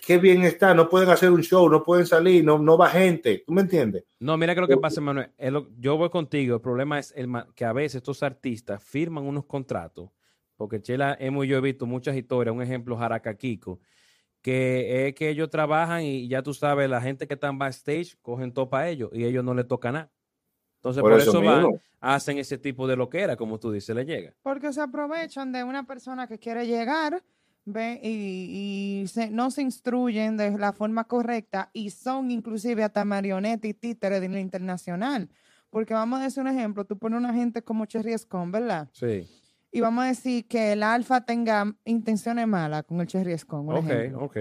qué 0.06 0.18
bien 0.18 0.44
está, 0.44 0.74
no 0.74 0.90
pueden 0.90 1.10
hacer 1.10 1.32
un 1.32 1.42
show, 1.42 1.70
no 1.70 1.84
pueden 1.84 2.06
salir, 2.06 2.44
no, 2.44 2.58
no 2.60 2.78
va 2.78 2.90
gente, 2.90 3.44
¿tú 3.46 3.54
me 3.54 3.62
entiendes? 3.62 4.04
No, 4.20 4.38
mira 4.38 4.54
que 4.54 4.62
lo 4.62 4.68
que 4.68 4.78
pasa, 4.78 5.02
Manuel, 5.02 5.32
yo 5.78 5.98
voy 5.98 6.10
contigo, 6.10 6.56
el 6.56 6.62
problema 6.62 7.00
es 7.00 7.14
el, 7.16 7.30
que 7.56 7.66
a 7.66 7.74
veces 7.74 7.96
estos 7.96 8.24
artistas 8.24 8.84
firman 8.84 9.26
unos 9.26 9.46
contratos, 9.46 10.10
porque 10.56 10.82
Chela, 10.82 11.16
hemos 11.20 11.48
yo 11.48 11.58
he 11.58 11.62
visto 11.62 11.86
muchas 11.86 12.16
historias, 12.16 12.56
un 12.56 12.62
ejemplo, 12.62 12.98
Jaraca 12.98 13.36
Kiko, 13.36 13.80
que 14.42 15.08
es 15.08 15.16
que 15.16 15.30
ellos 15.30 15.50
trabajan 15.50 16.04
y 16.04 16.28
ya 16.28 16.44
tú 16.44 16.54
sabes, 16.54 16.90
la 16.90 17.02
gente 17.02 17.28
que 17.28 17.34
está 17.34 17.48
en 17.48 17.58
backstage 17.58 18.18
cogen 18.22 18.54
todo 18.54 18.70
para 18.70 18.90
ellos 18.90 19.10
y 19.14 19.26
ellos 19.26 19.44
no 19.44 19.54
les 19.54 19.68
toca 19.68 19.92
nada. 19.92 20.12
Entonces, 20.78 21.02
por, 21.02 21.14
eso, 21.14 21.42
van, 21.42 21.82
hacen 22.00 22.38
ese 22.38 22.58
tipo 22.58 22.88
de 22.88 22.96
lo 22.96 23.10
que 23.10 23.20
era, 23.20 23.36
como 23.36 23.60
tú 23.60 23.72
dices, 23.72 23.96
le 23.96 24.06
llega. 24.06 24.34
Porque 24.44 24.72
se 24.72 24.80
aprovechan 24.80 25.52
de 25.52 25.64
una 25.64 25.86
persona 25.86 26.28
que 26.28 26.38
quiere 26.38 26.68
llegar 26.68 27.24
Ve, 27.70 28.00
y, 28.02 29.04
no 29.32 29.52
se 29.52 29.62
instruyen 29.62 30.38
de 30.38 30.58
la 30.58 30.72
forma 30.72 31.04
correcta 31.04 31.70
y 31.74 31.90
son 31.90 32.32
inclusive 32.32 32.82
hasta 32.82 33.04
marionetas 33.04 33.70
y 33.70 33.74
títeres 33.74 34.22
de 34.22 34.30
la 34.30 34.40
internacional. 34.40 35.30
Porque 35.70 35.94
vamos 35.94 36.22
a 36.22 36.24
decir 36.24 36.42
un 36.42 36.48
ejemplo, 36.48 36.86
tú 36.86 36.98
pones 36.98 37.20
una 37.20 37.34
gente 37.34 37.62
como 37.62 37.86
Cherry 37.86 38.14
Escon, 38.14 38.54
¿verdad? 38.54 38.88
Sí. 38.94 39.28
Y 39.70 39.82
vamos 39.82 40.06
a 40.06 40.08
decir 40.08 40.48
que 40.48 40.72
el 40.72 40.82
alfa 40.82 41.26
tenga 41.26 41.76
intenciones 41.84 42.48
malas 42.48 42.86
con 42.86 43.02
el 43.02 43.08
Cherry 43.08 43.34
Escon. 43.34 43.68
Ok, 43.68 44.16
ok. 44.18 44.38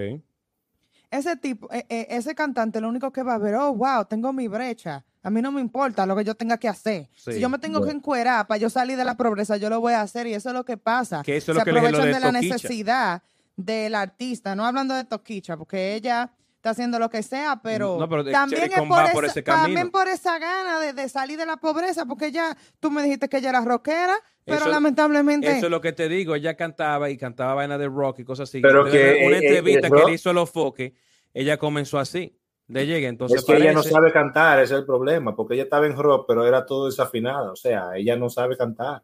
ese 1.11 1.35
tipo, 1.35 1.69
eh, 1.73 1.85
eh, 1.89 2.07
ese 2.11 2.33
cantante, 2.33 2.79
lo 2.79 2.87
único 2.87 3.11
que 3.11 3.23
va 3.23 3.33
a 3.33 3.39
ver, 3.39 3.55
oh, 3.55 3.73
wow, 3.73 4.05
tengo 4.05 4.31
mi 4.31 4.47
brecha. 4.47 5.03
A 5.27 5.29
mí 5.29 5.41
no 5.41 5.51
me 5.51 5.59
importa 5.59 6.05
lo 6.05 6.15
que 6.15 6.23
yo 6.23 6.35
tenga 6.35 6.57
que 6.57 6.69
hacer. 6.69 7.09
Si 7.13 7.37
yo 7.37 7.49
me 7.49 7.59
tengo 7.59 7.83
que 7.83 7.91
encuerar 7.91 8.47
para 8.47 8.59
yo 8.59 8.69
salir 8.69 8.95
de 8.95 9.03
la 9.03 9.17
pobreza, 9.17 9.57
yo 9.57 9.69
lo 9.69 9.81
voy 9.81 9.91
a 9.91 9.99
hacer 9.99 10.25
y 10.25 10.33
eso 10.33 10.47
es 10.51 10.55
lo 10.55 10.63
que 10.63 10.77
pasa. 10.77 11.21
Que 11.21 11.35
eso 11.35 11.47
Se 11.47 11.51
es 11.51 11.57
lo 11.57 11.63
que 11.65 11.71
aprovechan 11.71 12.05
de, 12.05 12.13
de 12.13 12.19
la 12.21 12.31
necesidad 12.31 13.21
del 13.57 13.95
artista, 13.95 14.55
no 14.55 14.65
hablando 14.65 14.93
de 14.93 15.03
Toquicha, 15.03 15.57
porque 15.57 15.95
ella 15.95 16.31
está 16.55 16.69
haciendo 16.69 16.97
lo 16.97 17.09
que 17.09 17.23
sea, 17.23 17.59
pero, 17.61 17.97
también, 18.31 18.71
es 18.71 18.79
por, 19.13 19.25
esa, 19.25 19.41
también 19.41 19.91
por 19.91 20.07
esa 20.07 20.39
gana 20.39 20.79
de, 20.79 21.09
salir 21.09 21.37
de 21.37 21.45
la 21.45 21.57
pobreza, 21.57 22.05
porque 22.05 22.31
ya 22.31 22.55
tú 22.79 22.89
me 22.89 23.03
dijiste 23.03 23.27
que 23.27 23.39
ella 23.39 23.49
era 23.49 23.59
rockera, 23.59 24.15
pero 24.45 24.69
lamentablemente... 24.69 25.57
Eso 25.57 25.65
es 25.65 25.71
lo 25.71 25.81
que 25.81 25.91
te 25.91 26.07
digo, 26.07 26.35
ella 26.35 26.55
cantaba 26.55 27.09
y 27.09 27.17
cantaba 27.17 27.53
vaina 27.53 27.77
de 27.77 27.87
rock 27.89 28.19
y 28.19 28.23
cosas 28.23 28.47
así. 28.47 28.61
Pero 28.61 28.85
que 28.85 29.23
una 29.27 29.39
entrevista 29.39 29.89
que 29.89 30.05
le 30.05 30.13
hizo 30.13 30.29
a 30.29 30.33
los 30.33 30.49
foques, 30.49 30.93
ella 31.33 31.57
comenzó 31.57 31.99
así, 31.99 32.39
de 32.67 32.85
llegue, 32.85 33.07
entonces 33.07 33.39
Es 33.39 33.45
que 33.45 33.55
ella 33.55 33.71
no 33.71 33.81
sabe 33.81 34.11
cantar, 34.11 34.59
ese 34.59 34.73
es 34.73 34.79
el 34.81 34.85
problema, 34.85 35.35
porque 35.35 35.53
ella 35.53 35.63
estaba 35.63 35.85
en 35.85 35.95
rock, 35.95 36.25
pero 36.27 36.45
era 36.45 36.65
todo 36.65 36.87
desafinado, 36.87 37.53
o 37.53 37.55
sea, 37.55 37.95
ella 37.95 38.17
no 38.17 38.29
sabe 38.29 38.57
cantar, 38.57 39.03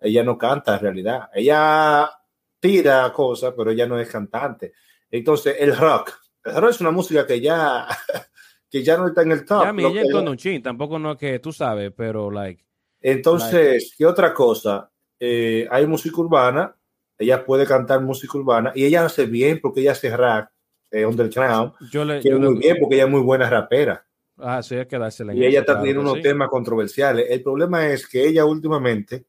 ella 0.00 0.24
no 0.24 0.38
canta 0.38 0.76
en 0.76 0.80
realidad, 0.80 1.28
ella 1.34 2.10
tira 2.58 3.12
cosas, 3.12 3.52
pero 3.56 3.70
ella 3.70 3.86
no 3.86 3.98
es 3.98 4.08
cantante. 4.08 4.72
Entonces, 5.10 5.56
el 5.60 5.76
rock, 5.76 6.12
el 6.44 6.56
rock 6.56 6.70
es 6.70 6.80
una 6.80 6.90
música 6.90 7.26
que 7.26 7.40
ya, 7.40 7.86
que 8.70 8.82
ya 8.82 8.96
no 8.96 9.08
está 9.08 9.20
en 9.20 9.32
el 9.32 9.44
top. 9.44 9.64
Ya, 9.64 9.72
mi, 9.72 9.84
ella 9.84 10.02
con 10.10 10.26
un 10.26 10.36
chin, 10.38 10.62
tampoco 10.62 10.98
no 10.98 11.12
es 11.12 11.18
que 11.18 11.38
tú 11.40 11.52
sabes, 11.52 11.92
pero 11.94 12.30
like. 12.30 12.64
Entonces, 13.02 13.94
¿qué 13.98 14.06
otra 14.06 14.32
cosa? 14.32 14.90
Eh, 15.20 15.68
hay 15.70 15.86
música 15.86 16.18
urbana, 16.22 16.74
ella 17.18 17.44
puede 17.44 17.66
cantar 17.66 18.00
música 18.00 18.38
urbana 18.38 18.72
y 18.74 18.86
ella 18.86 19.04
hace 19.04 19.26
bien 19.26 19.60
porque 19.60 19.80
ella 19.80 19.92
hace 19.92 20.16
rap, 20.16 20.48
eh, 20.94 21.04
underground. 21.04 21.72
Yo 21.90 22.04
le, 22.04 22.22
yo 22.22 22.38
muy 22.38 22.58
bien 22.58 22.76
porque 22.78 22.94
ella 22.94 23.04
es 23.04 23.10
muy 23.10 23.20
buena 23.20 23.50
rapera. 23.50 24.06
Ah, 24.38 24.62
sí, 24.62 24.76
hay 24.76 24.86
que 24.86 24.98
dársela. 24.98 25.34
Y 25.34 25.44
ella 25.44 25.60
está 25.60 25.76
teniendo 25.78 26.02
unos 26.02 26.20
temas 26.20 26.48
controversiales. 26.48 27.26
El 27.28 27.42
problema 27.42 27.86
es 27.88 28.06
que 28.06 28.26
ella 28.26 28.44
últimamente 28.44 29.26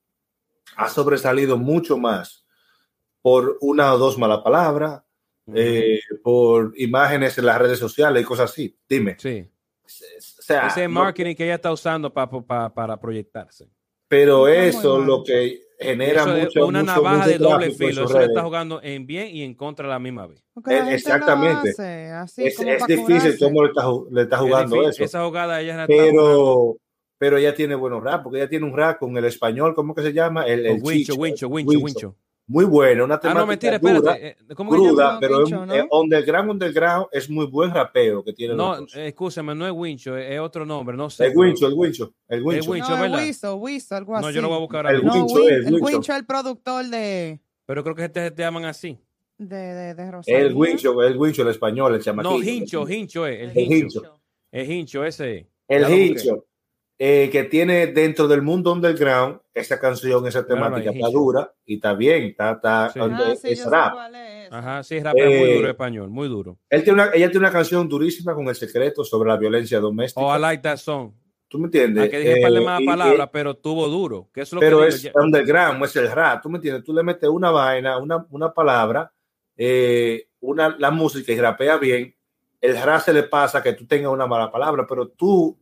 ha 0.76 0.90
sobresalido 0.90 1.58
mucho 1.58 1.98
más 1.98 2.46
por 3.22 3.58
una 3.62 3.94
o 3.94 3.98
dos 3.98 4.18
malas 4.18 4.40
palabras, 4.44 5.02
eh, 5.54 6.00
por 6.24 6.74
imágenes 6.78 7.38
en 7.38 7.46
las 7.46 7.60
redes 7.60 7.80
sociales 7.80 8.22
y 8.22 8.26
cosas 8.26 8.52
así. 8.52 8.78
Dime. 8.88 9.16
Sí. 9.20 9.48
O 9.84 9.88
sea, 9.88 10.68
Ese 10.68 10.88
marketing 10.88 11.36
que 11.36 11.46
ella 11.46 11.56
está 11.56 11.72
usando 11.72 12.12
para 12.12 13.00
proyectarse. 13.00 13.70
Pero 14.16 14.48
eso 14.48 15.02
es 15.02 15.06
lo 15.06 15.24
que 15.24 15.60
genera 15.78 16.26
mucho, 16.26 16.66
una 16.66 16.82
navaja 16.84 17.28
de 17.28 17.38
doble 17.38 17.72
filo. 17.72 18.06
Eso 18.06 18.18
le 18.18 18.26
está 18.26 18.44
jugando 18.44 18.80
en 18.82 19.06
bien 19.06 19.28
y 19.36 19.44
en 19.44 19.54
contra 19.56 19.86
a 19.88 19.90
la 19.90 20.00
misma 20.00 20.28
vez. 20.28 20.42
Exactamente. 20.90 21.72
es, 21.72 22.60
es 22.60 22.88
difícil 22.88 23.38
cómo 23.38 23.64
le 23.64 23.70
está, 23.70 23.86
le 24.10 24.22
está 24.22 24.38
jugando 24.38 24.88
eso. 24.88 25.04
Esa 25.04 25.26
jugada 25.26 25.60
ella 25.60 25.76
la 25.76 25.88
pero, 25.88 26.78
pero 27.18 27.38
ella 27.38 27.54
tiene 27.54 27.76
buenos 27.76 28.02
rap, 28.02 28.24
porque 28.24 28.38
ella 28.38 28.50
tiene 28.50 28.66
un 28.66 28.76
rap 28.76 29.00
con 29.00 29.18
el 29.18 29.26
español, 29.26 29.76
¿cómo 29.76 29.94
que 29.94 30.02
se 30.02 30.14
llama? 30.14 30.46
El, 30.48 30.66
el 30.66 30.82
wincho, 30.82 31.16
wincho, 31.16 31.50
wincho, 31.50 31.80
wincho 31.80 32.16
muy 32.48 32.66
buena, 32.66 33.04
una 33.04 33.20
temática 33.20 33.40
ah, 33.40 33.42
no, 33.42 33.48
mentira, 33.48 33.76
espérate. 33.76 34.28
Eh, 34.28 34.36
¿Cómo 34.56 34.70
cruda, 34.70 35.18
pero 35.20 35.40
Wincho, 35.40 35.66
¿no? 35.66 35.74
es, 35.74 35.86
underground, 35.90 36.52
underground 36.52 37.08
es 37.12 37.30
muy 37.30 37.48
buen 37.48 37.74
rapeo 37.74 38.24
que 38.24 38.34
tiene. 38.34 38.54
No, 38.54 38.86
escúchame, 38.94 39.56
no 39.56 39.66
es 39.66 39.72
Wincho, 39.72 40.16
es, 40.16 40.40
otro 40.40 40.66
nombre, 40.66 40.96
no 40.96 41.10
sé. 41.10 41.26
El 41.26 41.38
Wincho, 41.38 41.68
el 41.68 41.74
Wincho, 41.74 42.14
el 42.28 42.44
Wincho. 42.44 42.64
El 42.64 42.70
Wincho, 42.70 42.90
no, 42.90 43.02
¿verdad? 43.02 43.20
El 43.20 43.28
Wiso, 43.28 43.56
Wiso, 43.56 43.96
algo 43.96 44.16
así. 44.16 44.26
No, 44.26 44.32
yo 44.32 44.42
lo 44.42 44.50
voy 44.50 44.58
a 44.58 44.60
buscar 44.60 44.86
ahora. 44.86 44.98
El 44.98 45.04
Wincho, 45.04 45.36
no, 45.36 45.48
el, 45.48 45.68
el 45.68 45.82
Wincho 45.82 46.12
es 46.12 46.20
el 46.20 46.26
productor 46.26 46.86
de... 46.86 47.40
Pero 47.66 47.84
creo 47.84 47.96
que 47.96 48.06
este 48.06 48.30
te 48.30 48.44
llaman 48.44 48.66
así. 48.66 49.00
De, 49.38 49.56
de, 49.56 49.96
de 49.96 50.12
Rosario. 50.12 50.48
El 50.48 50.54
Wincho, 50.54 51.02
el 51.02 51.18
Wincho, 51.18 51.42
el 51.42 51.48
español, 51.50 51.96
el 51.96 52.02
chamaquito. 52.02 52.38
No, 52.38 52.44
Hincho, 52.44 52.88
Hincho 52.88 53.26
es. 53.26 53.56
El 53.56 53.74
Hincho. 53.74 54.20
El 54.52 54.72
Hincho, 54.72 55.04
ese. 55.04 55.50
El 55.68 55.90
Hincho. 55.92 56.46
Eh, 56.98 57.30
que 57.30 57.44
tiene 57.44 57.88
dentro 57.88 58.26
del 58.26 58.42
mundo 58.42 58.72
underground 58.72 59.40
esa 59.54 59.78
canción, 59.78 60.26
esa 60.28 60.48
temática 60.48 60.92
está 60.92 61.10
dura 61.10 61.54
y 61.66 61.76
está 61.76 61.94
bien, 61.94 62.24
está, 62.24 62.52
está 62.52 62.90
sí. 62.90 63.00
Ah, 63.02 63.34
sí, 63.36 63.50
es 63.50 63.66
rap. 63.66 63.94
Es. 64.14 64.54
Ajá, 64.54 64.82
sí, 64.82 64.96
es 64.96 65.04
rap 65.04 65.16
eh, 65.18 65.40
muy 65.40 65.54
duro 65.56 65.70
español, 65.70 66.10
muy 66.10 66.30
duro. 66.30 66.58
Él 66.70 66.86
tiene 66.86 67.02
una, 67.02 67.12
ella 67.14 67.30
tiene 67.30 67.40
una 67.40 67.52
canción 67.52 67.90
durísima 67.90 68.34
con 68.34 68.48
el 68.48 68.56
secreto 68.56 69.04
sobre 69.04 69.28
la 69.28 69.36
violencia 69.36 69.82
doméstica. 69.82 70.26
Oh, 70.26 70.34
I 70.34 70.40
like 70.40 70.64
that 70.64 70.78
song. 70.78 71.12
¿Tú 71.50 71.60
me 71.60 71.66
entiendes? 71.66 72.10
que 72.10 72.18
dije 72.18 72.42
eh, 72.42 72.62
más 72.62 72.82
palabras, 72.82 73.30
pero 73.32 73.58
tuvo 73.58 73.90
duro. 73.90 74.30
Que 74.34 74.42
es 74.42 74.54
lo 74.54 74.62
pero 74.62 74.80
que 74.80 74.88
es 74.88 75.04
digo, 75.04 75.20
underground, 75.22 75.84
es 75.84 75.96
el 75.98 76.10
rap. 76.10 76.42
¿Tú 76.42 76.50
me 76.50 76.60
entiendes? 76.60 76.84
Tú 76.86 76.94
le 76.94 77.04
metes 77.04 77.30
una 77.30 77.52
vaina, 77.52 77.98
una, 77.98 78.26
una 78.30 78.54
palabra, 78.54 79.12
eh, 79.58 80.30
una, 80.40 80.76
la 80.80 80.92
música 80.92 81.34
y 81.34 81.40
rapea 81.42 81.76
bien. 81.78 82.16
El 82.62 82.82
rap 82.82 83.02
se 83.02 83.12
le 83.12 83.24
pasa 83.24 83.62
que 83.62 83.74
tú 83.74 83.86
tengas 83.86 84.12
una 84.12 84.28
mala 84.28 84.50
palabra, 84.50 84.86
pero 84.88 85.10
tú 85.10 85.58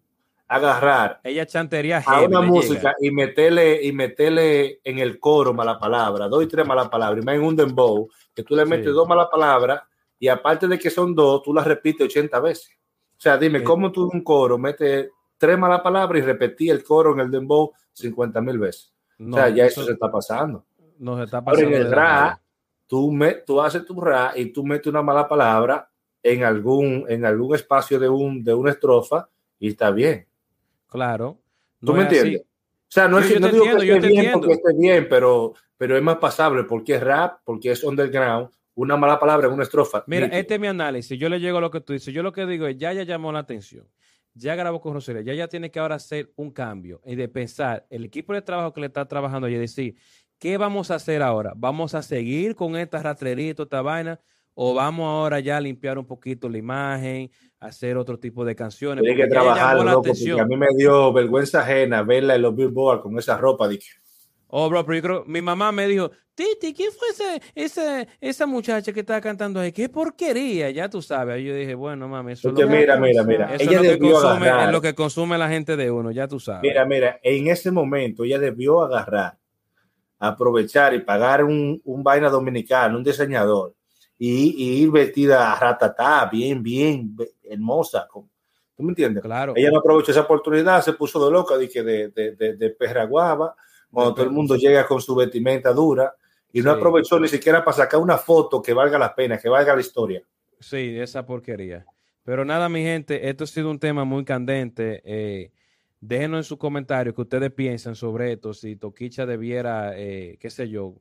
agarrar 0.53 1.19
ella 1.23 1.45
chantería 1.45 2.03
a 2.05 2.21
una 2.21 2.41
música 2.41 2.95
y 2.99 3.09
meterle 3.09 3.83
y 3.83 3.91
meterle 3.91 4.79
en 4.83 4.99
el 4.99 5.19
coro 5.19 5.53
mala 5.53 5.79
palabra, 5.79 6.27
dos 6.27 6.43
y 6.43 6.47
tres 6.47 6.65
malas 6.65 6.89
palabras, 6.89 7.23
y 7.23 7.25
más 7.25 7.35
en 7.35 7.43
un 7.43 7.55
dembow, 7.55 8.09
que 8.35 8.43
tú 8.43 8.55
le 8.55 8.65
metes 8.65 8.87
sí. 8.87 8.91
dos 8.91 9.07
malas 9.07 9.27
palabras 9.31 9.81
y 10.19 10.27
aparte 10.27 10.67
de 10.67 10.77
que 10.77 10.89
son 10.89 11.15
dos, 11.15 11.41
tú 11.41 11.53
las 11.53 11.65
repites 11.65 12.07
80 12.07 12.39
veces. 12.39 12.71
O 13.17 13.21
sea, 13.23 13.37
dime, 13.37 13.59
sí. 13.59 13.65
¿cómo 13.65 13.91
tú 13.91 14.09
en 14.09 14.17
un 14.17 14.23
coro 14.23 14.57
metes 14.57 15.09
tres 15.37 15.57
malas 15.57 15.81
palabras 15.81 16.21
y 16.21 16.25
repetí 16.25 16.69
el 16.69 16.83
coro 16.83 17.13
en 17.13 17.21
el 17.21 17.31
dembow 17.31 17.71
50 17.93 18.39
mil 18.41 18.59
veces? 18.59 18.93
No, 19.17 19.35
o 19.35 19.39
sea, 19.39 19.49
ya 19.49 19.65
eso, 19.65 19.81
eso, 19.81 19.87
se 19.87 19.93
está 19.93 20.11
pasando. 20.11 20.65
No 20.99 21.17
se 21.17 21.23
está 21.23 21.43
pasando. 21.43 21.67
Pero 21.67 21.77
en 21.77 21.85
el 21.85 21.91
rap, 21.91 22.39
tú, 22.87 23.11
me, 23.11 23.33
tú 23.35 23.59
haces 23.59 23.85
tu 23.85 23.99
rap 23.99 24.37
y 24.37 24.51
tú 24.51 24.63
metes 24.63 24.87
una 24.87 25.01
mala 25.01 25.27
palabra 25.27 25.89
en 26.21 26.43
algún, 26.43 27.05
en 27.09 27.25
algún 27.25 27.55
espacio 27.55 27.99
de, 27.99 28.07
un, 28.07 28.43
de 28.43 28.53
una 28.53 28.71
estrofa 28.71 29.27
y 29.59 29.69
está 29.69 29.91
bien. 29.91 30.27
Claro. 30.93 31.41
No 31.81 31.91
¿Tú 31.91 31.97
me 31.97 32.03
entiendes? 32.03 32.41
Así. 32.41 32.47
O 32.47 32.93
sea, 32.93 33.07
no, 33.07 33.17
es 33.17 33.25
que 33.25 33.39
no 33.39 33.47
digo 33.47 33.65
entiendo, 33.65 33.81
que 33.81 33.93
esté 33.95 34.07
bien 34.07 34.19
entiendo. 34.19 34.39
porque 34.39 34.53
esté 34.53 34.73
bien, 34.77 35.07
pero, 35.09 35.53
pero 35.75 35.97
es 35.97 36.03
más 36.03 36.17
pasable 36.17 36.63
porque 36.65 36.93
es 36.93 37.01
rap, 37.01 37.39
porque 37.43 37.71
es 37.71 37.83
underground, 37.83 38.49
una 38.75 38.95
mala 38.95 39.19
palabra 39.19 39.47
en 39.47 39.53
una 39.53 39.63
estrofa. 39.63 40.03
Mira, 40.05 40.27
nítido. 40.27 40.39
este 40.39 40.53
es 40.53 40.59
mi 40.59 40.67
análisis. 40.67 41.17
Yo 41.17 41.27
le 41.29 41.39
llego 41.39 41.57
a 41.57 41.61
lo 41.61 41.71
que 41.71 41.81
tú 41.81 41.93
dices. 41.93 42.13
Yo 42.13 42.21
lo 42.21 42.31
que 42.31 42.45
digo 42.45 42.67
es, 42.67 42.77
ya 42.77 42.93
ya 42.93 43.01
llamó 43.01 43.31
la 43.31 43.39
atención. 43.39 43.87
Ya 44.35 44.53
grabó 44.53 44.79
con 44.79 44.93
Rosalía. 44.93 45.23
Ya 45.23 45.33
ya 45.33 45.47
tiene 45.47 45.71
que 45.71 45.79
ahora 45.79 45.95
hacer 45.95 46.31
un 46.35 46.51
cambio 46.51 47.01
y 47.03 47.15
de 47.15 47.27
pensar 47.27 47.87
el 47.89 48.05
equipo 48.05 48.31
de 48.33 48.43
trabajo 48.43 48.71
que 48.71 48.81
le 48.81 48.87
está 48.87 49.07
trabajando 49.07 49.47
y 49.47 49.55
decir, 49.55 49.95
¿qué 50.37 50.57
vamos 50.57 50.91
a 50.91 50.95
hacer 50.95 51.23
ahora? 51.23 51.53
¿Vamos 51.55 51.95
a 51.95 52.03
seguir 52.03 52.55
con 52.55 52.75
esta 52.75 53.01
ratrerita, 53.01 53.63
esta 53.63 53.81
vaina? 53.81 54.19
¿O 54.55 54.73
vamos 54.73 55.05
ahora 55.05 55.39
ya 55.39 55.57
a 55.57 55.61
limpiar 55.61 55.97
un 55.97 56.05
poquito 56.05 56.47
la 56.47 56.57
imagen, 56.57 57.31
hacer 57.59 57.97
otro 57.97 58.19
tipo 58.19 58.45
de 58.45 58.55
canciones? 58.55 59.03
Tiene 59.03 59.23
que 59.23 59.27
trabajar, 59.27 59.77
loco, 59.77 60.03
porque 60.03 60.39
a 60.39 60.45
mí 60.45 60.55
me 60.55 60.67
dio 60.77 61.11
vergüenza 61.11 61.61
ajena 61.61 62.03
verla 62.03 62.35
en 62.35 62.43
los 62.43 62.55
Billboard 62.55 63.01
con 63.01 63.17
esa 63.17 63.37
ropa. 63.37 63.67
Dije. 63.67 63.93
Oh, 64.47 64.69
bro, 64.69 64.85
pero 64.85 64.95
yo 64.95 65.01
creo, 65.01 65.23
mi 65.25 65.41
mamá 65.41 65.71
me 65.71 65.87
dijo, 65.87 66.11
Titi, 66.35 66.73
¿quién 66.73 66.91
fue 66.91 67.09
ese, 67.09 67.41
ese, 67.55 68.07
esa 68.21 68.45
muchacha 68.45 68.93
que 68.93 68.99
estaba 68.99 69.19
cantando 69.19 69.59
ahí? 69.59 69.71
¡Qué 69.71 69.89
porquería! 69.89 70.69
Ya 70.69 70.87
tú 70.89 71.01
sabes. 71.01 71.35
Ahí 71.35 71.45
yo 71.45 71.55
dije, 71.55 71.73
bueno, 71.73 72.07
mami, 72.07 72.33
eso, 72.33 72.49
es 72.49 72.59
lo, 72.59 72.67
mira, 72.67 72.97
mira, 72.97 73.23
mira. 73.23 73.55
Eso 73.55 73.69
ella 73.69 73.81
es, 73.81 73.87
lo 73.87 73.91
que 73.93 74.11
consume, 74.11 74.63
es 74.63 74.71
lo 74.71 74.81
que 74.81 74.93
consume 74.93 75.37
la 75.39 75.49
gente 75.49 75.75
de 75.75 75.89
uno, 75.89 76.11
ya 76.11 76.27
tú 76.27 76.39
sabes. 76.39 76.61
Mira, 76.61 76.85
mira, 76.85 77.19
en 77.23 77.47
ese 77.47 77.71
momento 77.71 78.23
ella 78.23 78.37
debió 78.37 78.81
agarrar, 78.81 79.37
aprovechar 80.19 80.93
y 80.93 80.99
pagar 80.99 81.43
un, 81.43 81.81
un 81.83 82.03
vaina 82.03 82.29
dominicano, 82.29 82.97
un 82.97 83.03
diseñador, 83.03 83.73
y, 84.25 84.55
y, 84.57 84.83
ir 84.83 84.89
vestida 84.89 85.51
a 85.51 85.59
ratatá, 85.59 86.29
bien, 86.31 86.63
bien, 86.63 87.13
hermosa. 87.43 88.07
¿Tú 88.09 88.81
me 88.81 88.91
entiendes? 88.91 89.21
Claro. 89.21 89.51
Ella 89.53 89.69
no 89.69 89.79
aprovechó 89.79 90.11
esa 90.11 90.21
oportunidad, 90.21 90.81
se 90.81 90.93
puso 90.93 91.25
de 91.25 91.29
loca, 91.29 91.57
dije, 91.57 91.83
de, 91.83 92.07
de, 92.07 92.31
de, 92.31 92.55
de 92.55 92.69
perra 92.69 93.03
guava, 93.03 93.53
cuando 93.91 94.11
de 94.11 94.15
todo 94.15 94.25
el 94.25 94.31
mundo 94.31 94.55
llega 94.55 94.87
con 94.87 95.01
su 95.01 95.13
vestimenta 95.13 95.73
dura, 95.73 96.15
y 96.53 96.61
no 96.61 96.71
sí. 96.71 96.77
aprovechó 96.77 97.19
ni 97.19 97.27
siquiera 97.27 97.65
para 97.65 97.75
sacar 97.75 97.99
una 97.99 98.17
foto 98.17 98.61
que 98.61 98.73
valga 98.73 98.97
la 98.97 99.13
pena, 99.13 99.37
que 99.37 99.49
valga 99.49 99.75
la 99.75 99.81
historia. 99.81 100.23
Sí, 100.57 100.97
esa 100.97 101.25
porquería. 101.25 101.85
Pero 102.23 102.45
nada, 102.45 102.69
mi 102.69 102.81
gente, 102.81 103.27
esto 103.27 103.43
ha 103.43 103.47
sido 103.47 103.69
un 103.69 103.79
tema 103.79 104.05
muy 104.05 104.23
candente. 104.23 105.01
Eh, 105.03 105.51
déjenos 105.99 106.37
en 106.37 106.43
sus 106.45 106.57
comentarios 106.57 107.13
que 107.13 107.21
ustedes 107.23 107.51
piensan 107.51 107.95
sobre 107.95 108.31
esto, 108.31 108.53
si 108.53 108.77
Toquicha 108.77 109.25
debiera, 109.25 109.91
eh, 109.97 110.37
qué 110.39 110.49
sé 110.49 110.69
yo, 110.69 110.95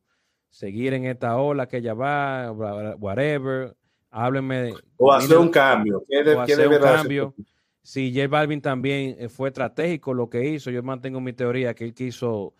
seguir 0.53 0.93
en 0.93 1.07
esta 1.07 1.39
ola 1.39 1.67
que 1.67 1.79
ella 1.79 1.95
va, 1.95 2.53
whatever. 2.53 3.75
Háblenme. 4.11 4.75
O 4.99 5.13
hacer 5.13 5.39
un 5.39 5.49
cambio. 5.49 6.05
¿Qué 6.07 6.23
de, 6.23 6.35
o 6.35 6.41
hacer 6.41 6.69
un 6.69 6.79
cambio. 6.79 7.35
Si 7.83 8.15
J 8.15 8.29
Balvin 8.29 8.61
también 8.61 9.17
eh, 9.19 9.29
fue 9.29 9.49
estratégico 9.49 10.15
lo 10.15 10.29
que 10.29 10.45
hizo, 10.45 10.71
yo 10.71 10.83
mantengo 10.83 11.21
mi 11.21 11.33
teoría 11.33 11.75
que 11.75 11.85
él 11.85 11.95
quiso 11.95 12.55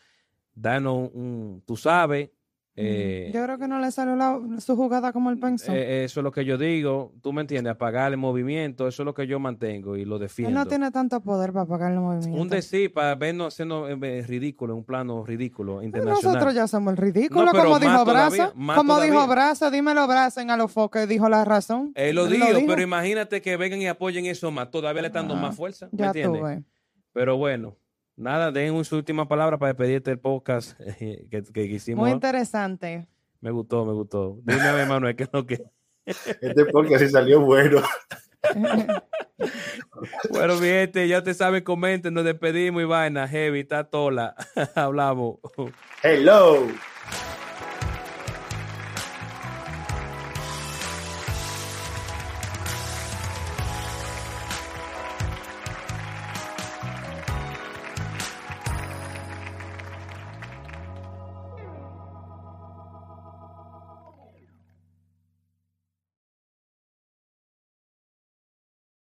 darnos 0.55 1.11
un, 1.13 1.23
un 1.23 1.63
tú 1.65 1.77
sabes, 1.77 2.31
Eh, 2.75 3.31
yo 3.35 3.45
creo 3.45 3.59
que 3.59 3.69
no 3.69 3.79
le 3.79 3.91
salió 3.91 4.17
la, 4.17 4.41
su 4.59 4.77
jugada 4.77 5.13
como 5.13 5.31
el 5.31 5.39
pensó. 5.39 5.73
Eh, 5.73 6.05
eso 6.05 6.21
es 6.21 6.25
lo 6.25 6.33
que 6.33 6.45
yo 6.45 6.57
digo. 6.57 7.13
Tú 7.23 7.33
me 7.33 7.43
entiendes, 7.43 7.73
apagar 7.73 8.11
el 8.11 8.17
movimiento, 8.17 8.89
eso 8.89 9.03
es 9.03 9.05
lo 9.05 9.13
que 9.13 9.27
yo 9.27 9.39
mantengo 9.39 9.97
y 9.97 10.07
lo 10.07 10.19
defiendo. 10.19 10.49
Él 10.49 10.55
no 10.55 10.67
tiene 10.67 10.91
tanto 10.91 11.21
poder 11.21 11.53
para 11.53 11.65
apagar 11.65 11.93
el 11.93 11.99
movimiento. 11.99 12.41
Un 12.41 12.49
decir 12.49 12.93
para 12.93 13.15
vernos 13.15 13.53
haciendo 13.53 13.89
eh, 13.89 14.23
ridículo, 14.27 14.75
un 14.75 14.85
plano 14.85 15.25
ridículo 15.27 15.83
internacional. 15.83 16.33
Nosotros 16.33 16.55
ya 16.55 16.67
somos 16.67 16.93
el 16.93 16.97
ridículo, 16.97 17.53
como 17.53 17.79
dijo 17.79 18.05
Brazo. 18.07 18.55
Como 18.75 19.01
dijo 19.01 19.27
Brazo, 19.27 19.71
dímelo 19.71 20.07
Brazo 20.07 20.41
en 20.41 20.51
a 20.51 20.57
los 20.57 20.73
foques, 20.73 21.07
dijo 21.07 21.29
la 21.29 21.45
razón. 21.45 21.93
Él 21.95 22.17
lo, 22.17 22.27
dijo, 22.27 22.47
pero 22.67 22.81
imagínate 22.81 23.43
que 23.43 23.57
vengan 23.59 23.83
y 23.83 23.87
apoyen 23.87 24.25
eso 24.25 24.51
más, 24.51 24.71
todavía 24.71 25.03
le 25.03 25.09
están 25.09 25.29
dando 25.29 25.43
más 25.43 25.55
fuerza. 25.55 25.89
¿me 25.93 26.07
entiendes? 26.07 26.63
Pero 27.13 27.37
bueno. 27.37 27.77
Nada, 28.17 28.53
den 28.53 28.85
su 28.85 28.97
última 28.97 29.27
palabra 29.27 29.59
para 29.59 29.73
despedirte 29.73 30.11
del 30.11 30.19
podcast 30.19 30.79
que, 30.99 31.43
que, 31.53 31.63
hicimos. 31.65 32.03
Muy 32.03 32.11
interesante. 32.11 33.07
Me 33.41 33.51
gustó, 33.51 33.85
me 33.85 33.93
gustó. 33.93 34.39
Dime 34.45 34.63
a 34.63 34.87
Manuel 34.87 35.17
que 35.17 35.29
no 35.33 35.47
que. 35.47 35.63
Este 36.05 36.65
podcast 36.67 37.05
sí 37.05 37.11
salió 37.11 37.41
bueno. 37.41 37.81
bueno, 40.31 40.57
mi 40.57 40.67
gente, 40.67 41.07
ya 41.07 41.23
te 41.23 41.33
saben, 41.33 41.63
comenten, 41.63 42.13
nos 42.13 42.25
despedimos 42.25 42.83
y 42.83 42.87
vaina, 42.87 43.29
heavy, 43.29 43.61
está 43.61 43.85
tola. 43.85 44.35
Hablamos. 44.75 45.39
Hello. 46.03 46.67